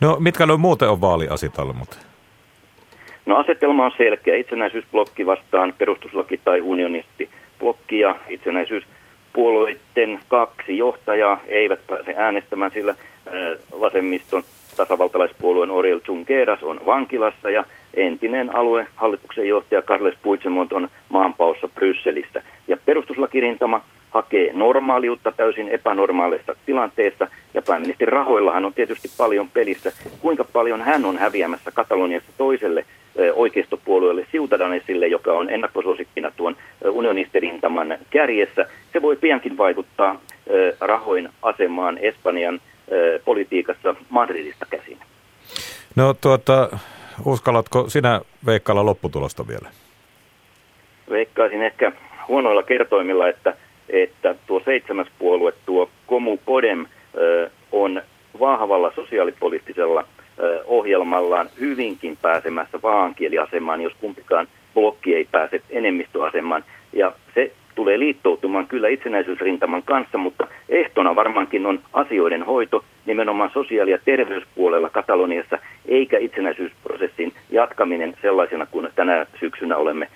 [0.00, 2.06] No mitkä noin muuten on vaaliasetelmat?
[3.26, 4.36] No asetelma on selkeä.
[4.36, 12.94] Itsenäisyysblokki vastaan perustuslaki tai unionisti blokki ja itsenäisyyspuolueiden kaksi johtajaa eivät pääse äänestämään, sillä
[13.80, 14.42] vasemmiston
[14.76, 17.64] tasavaltalaispuolueen Oriel Junqueras on vankilassa ja
[17.94, 22.42] entinen alue hallituksen johtaja Carles Puigdemont on maanpaossa Brysselissä.
[22.68, 29.92] Ja perustuslakirintama hakee normaaliutta täysin epänormaalista tilanteesta ja pääministeri Rahoillahan on tietysti paljon pelissä.
[30.20, 32.84] Kuinka paljon hän on häviämässä Kataloniassa toiselle
[33.34, 36.56] oikeistopuolueelle Siutadanesille, joka on ennakkosuosikkina tuon
[36.90, 38.66] unionistirintaman kärjessä.
[38.92, 40.20] Se voi piankin vaikuttaa
[40.80, 42.60] Rahoin asemaan Espanjan
[43.24, 44.98] politiikassa Madridista käsin.
[45.96, 46.78] No tuota,
[47.24, 49.68] uskallatko sinä veikkailla lopputulosta vielä?
[51.10, 51.92] Veikkaisin ehkä
[52.28, 53.56] huonoilla kertoimilla, että,
[53.88, 56.86] että tuo seitsemäs puolue, tuo Komu Podem,
[57.72, 58.02] on
[58.40, 60.04] vahvalla sosiaalipoliittisella
[60.64, 66.64] ohjelmallaan hyvinkin pääsemässä vaankieliasemaan, jos kumpikaan blokki ei pääse enemmistöasemaan.
[66.92, 73.90] Ja se tulee liittoutumaan kyllä itsenäisyysrintaman kanssa, mutta ehtona varmaankin on asioiden hoito nimenomaan sosiaali-
[73.90, 75.58] ja terveyspuolella Kataloniassa,
[75.88, 80.08] eikä itsenäisyysprosessin jatkaminen sellaisena kuin tänä syksynä olemme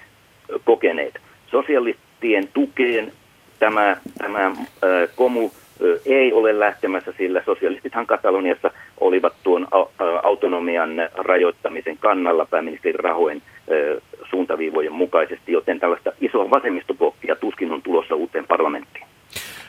[0.64, 1.14] kokeneet.
[1.46, 3.12] Sosialistien tukeen
[3.58, 4.54] tämä, tämä äh,
[5.16, 5.50] komu
[6.06, 9.68] ei ole lähtemässä, sillä sosialistithan Kataloniassa olivat tuon
[10.22, 13.42] autonomian rajoittamisen kannalla pääministeri Rahoen
[14.30, 19.06] suuntaviivojen mukaisesti, joten tällaista isoa vasemmistopokkia tuskin on tulossa uuteen parlamenttiin.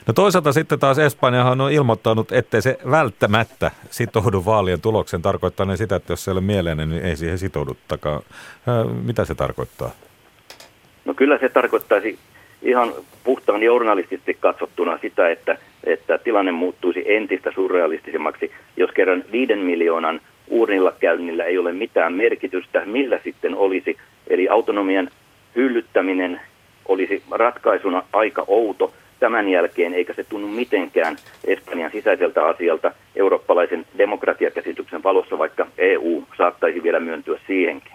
[0.08, 5.22] No toisaalta sitten taas Espanjahan on ilmoittanut, ettei se välttämättä sitoudu vaalien tuloksen.
[5.22, 8.22] Tarkoittaa ne sitä, että jos se ei ole mieleinen, niin ei siihen sitouduttakaan.
[9.04, 9.92] Mitä se tarkoittaa?
[11.06, 12.20] No kyllä se tarkoittaisi
[12.62, 12.94] ihan
[13.24, 20.92] puhtaan journalistisesti katsottuna sitä, että, että tilanne muuttuisi entistä surrealistisemmaksi, jos kerran viiden miljoonan uurnilla
[21.00, 23.98] käynnillä ei ole mitään merkitystä, millä sitten olisi.
[24.28, 25.10] Eli autonomian
[25.56, 26.42] hyllyttäminen
[26.88, 31.16] olisi ratkaisuna aika outo tämän jälkeen, eikä se tunnu mitenkään
[31.48, 37.92] Espanjan sisäiseltä asialta eurooppalaisen demokratiakäsityksen valossa, vaikka EU saattaisi vielä myöntyä siihenkin.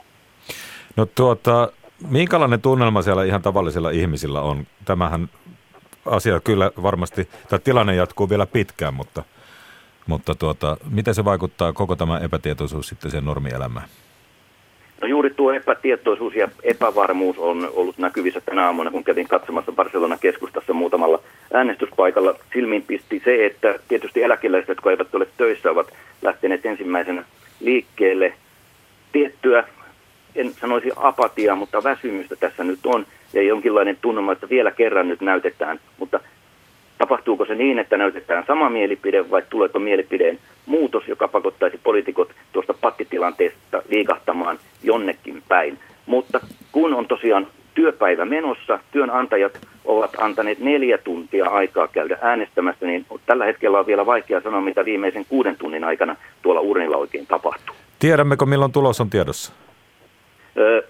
[0.96, 1.72] No tuota,
[2.10, 4.66] minkälainen tunnelma siellä ihan tavallisilla ihmisillä on?
[4.84, 5.28] Tämähän
[6.06, 9.22] asia kyllä varmasti, tai tilanne jatkuu vielä pitkään, mutta,
[10.10, 13.88] mutta tuota, miten se vaikuttaa koko tämä epätietoisuus sitten sen normielämään?
[15.00, 20.18] No juuri tuo epätietoisuus ja epävarmuus on ollut näkyvissä tänä aamuna, kun kävin katsomassa Barcelona
[20.18, 21.22] keskustassa muutamalla
[21.54, 22.34] äänestyspaikalla.
[22.52, 25.92] Silmiin pisti se, että tietysti eläkeläiset, jotka eivät ole töissä, ovat
[26.22, 27.24] lähteneet ensimmäisenä
[27.60, 28.32] liikkeelle.
[29.12, 29.64] Tiettyä,
[30.34, 33.06] en sanoisi apatiaa, mutta väsymystä tässä nyt on.
[33.32, 35.80] Ja jonkinlainen tunnelma, että vielä kerran nyt näytetään.
[35.98, 36.20] Mutta
[37.00, 42.74] Tapahtuuko se niin, että näytetään sama mielipide vai tuleeko mielipideen muutos, joka pakottaisi poliitikot tuosta
[42.74, 45.78] pattitilanteesta liikahtamaan jonnekin päin.
[46.06, 46.40] Mutta
[46.72, 53.44] kun on tosiaan työpäivä menossa, työnantajat ovat antaneet neljä tuntia aikaa käydä äänestämässä, niin tällä
[53.44, 57.76] hetkellä on vielä vaikea sanoa, mitä viimeisen kuuden tunnin aikana tuolla urnilla oikein tapahtuu.
[57.98, 59.52] Tiedämmekö, milloin tulos on tiedossa?
[60.56, 60.82] Ö,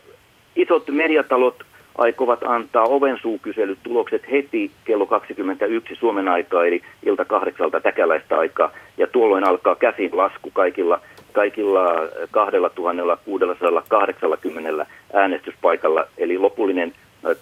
[0.57, 1.65] isot mediatalot
[2.01, 8.73] aikovat antaa ovensuukyselyt tulokset heti kello 21 Suomen aikaa, eli ilta kahdeksalta täkäläistä aikaa.
[8.99, 11.01] Ja tuolloin alkaa käsin lasku kaikilla,
[11.33, 11.95] kaikilla
[12.31, 16.07] 2680 äänestyspaikalla.
[16.19, 16.93] Eli lopullinen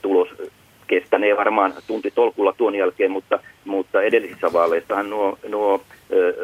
[0.03, 0.29] tulos
[0.87, 5.81] kestänee varmaan tunti tolkulla tuon jälkeen, mutta, mutta edellisissä vaaleissahan nuo, nuo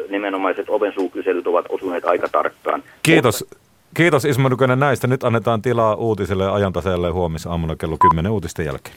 [0.09, 2.83] nimenomaiset ovensuukyselyt ovat osuneet aika tarkkaan.
[3.03, 3.45] Kiitos.
[3.49, 3.64] Mutta,
[3.95, 5.07] Kiitos Ismo Nykönen näistä.
[5.07, 8.95] Nyt annetaan tilaa uutiselle ajantaseelle huomisaamuna kello 10 uutisten jälkeen.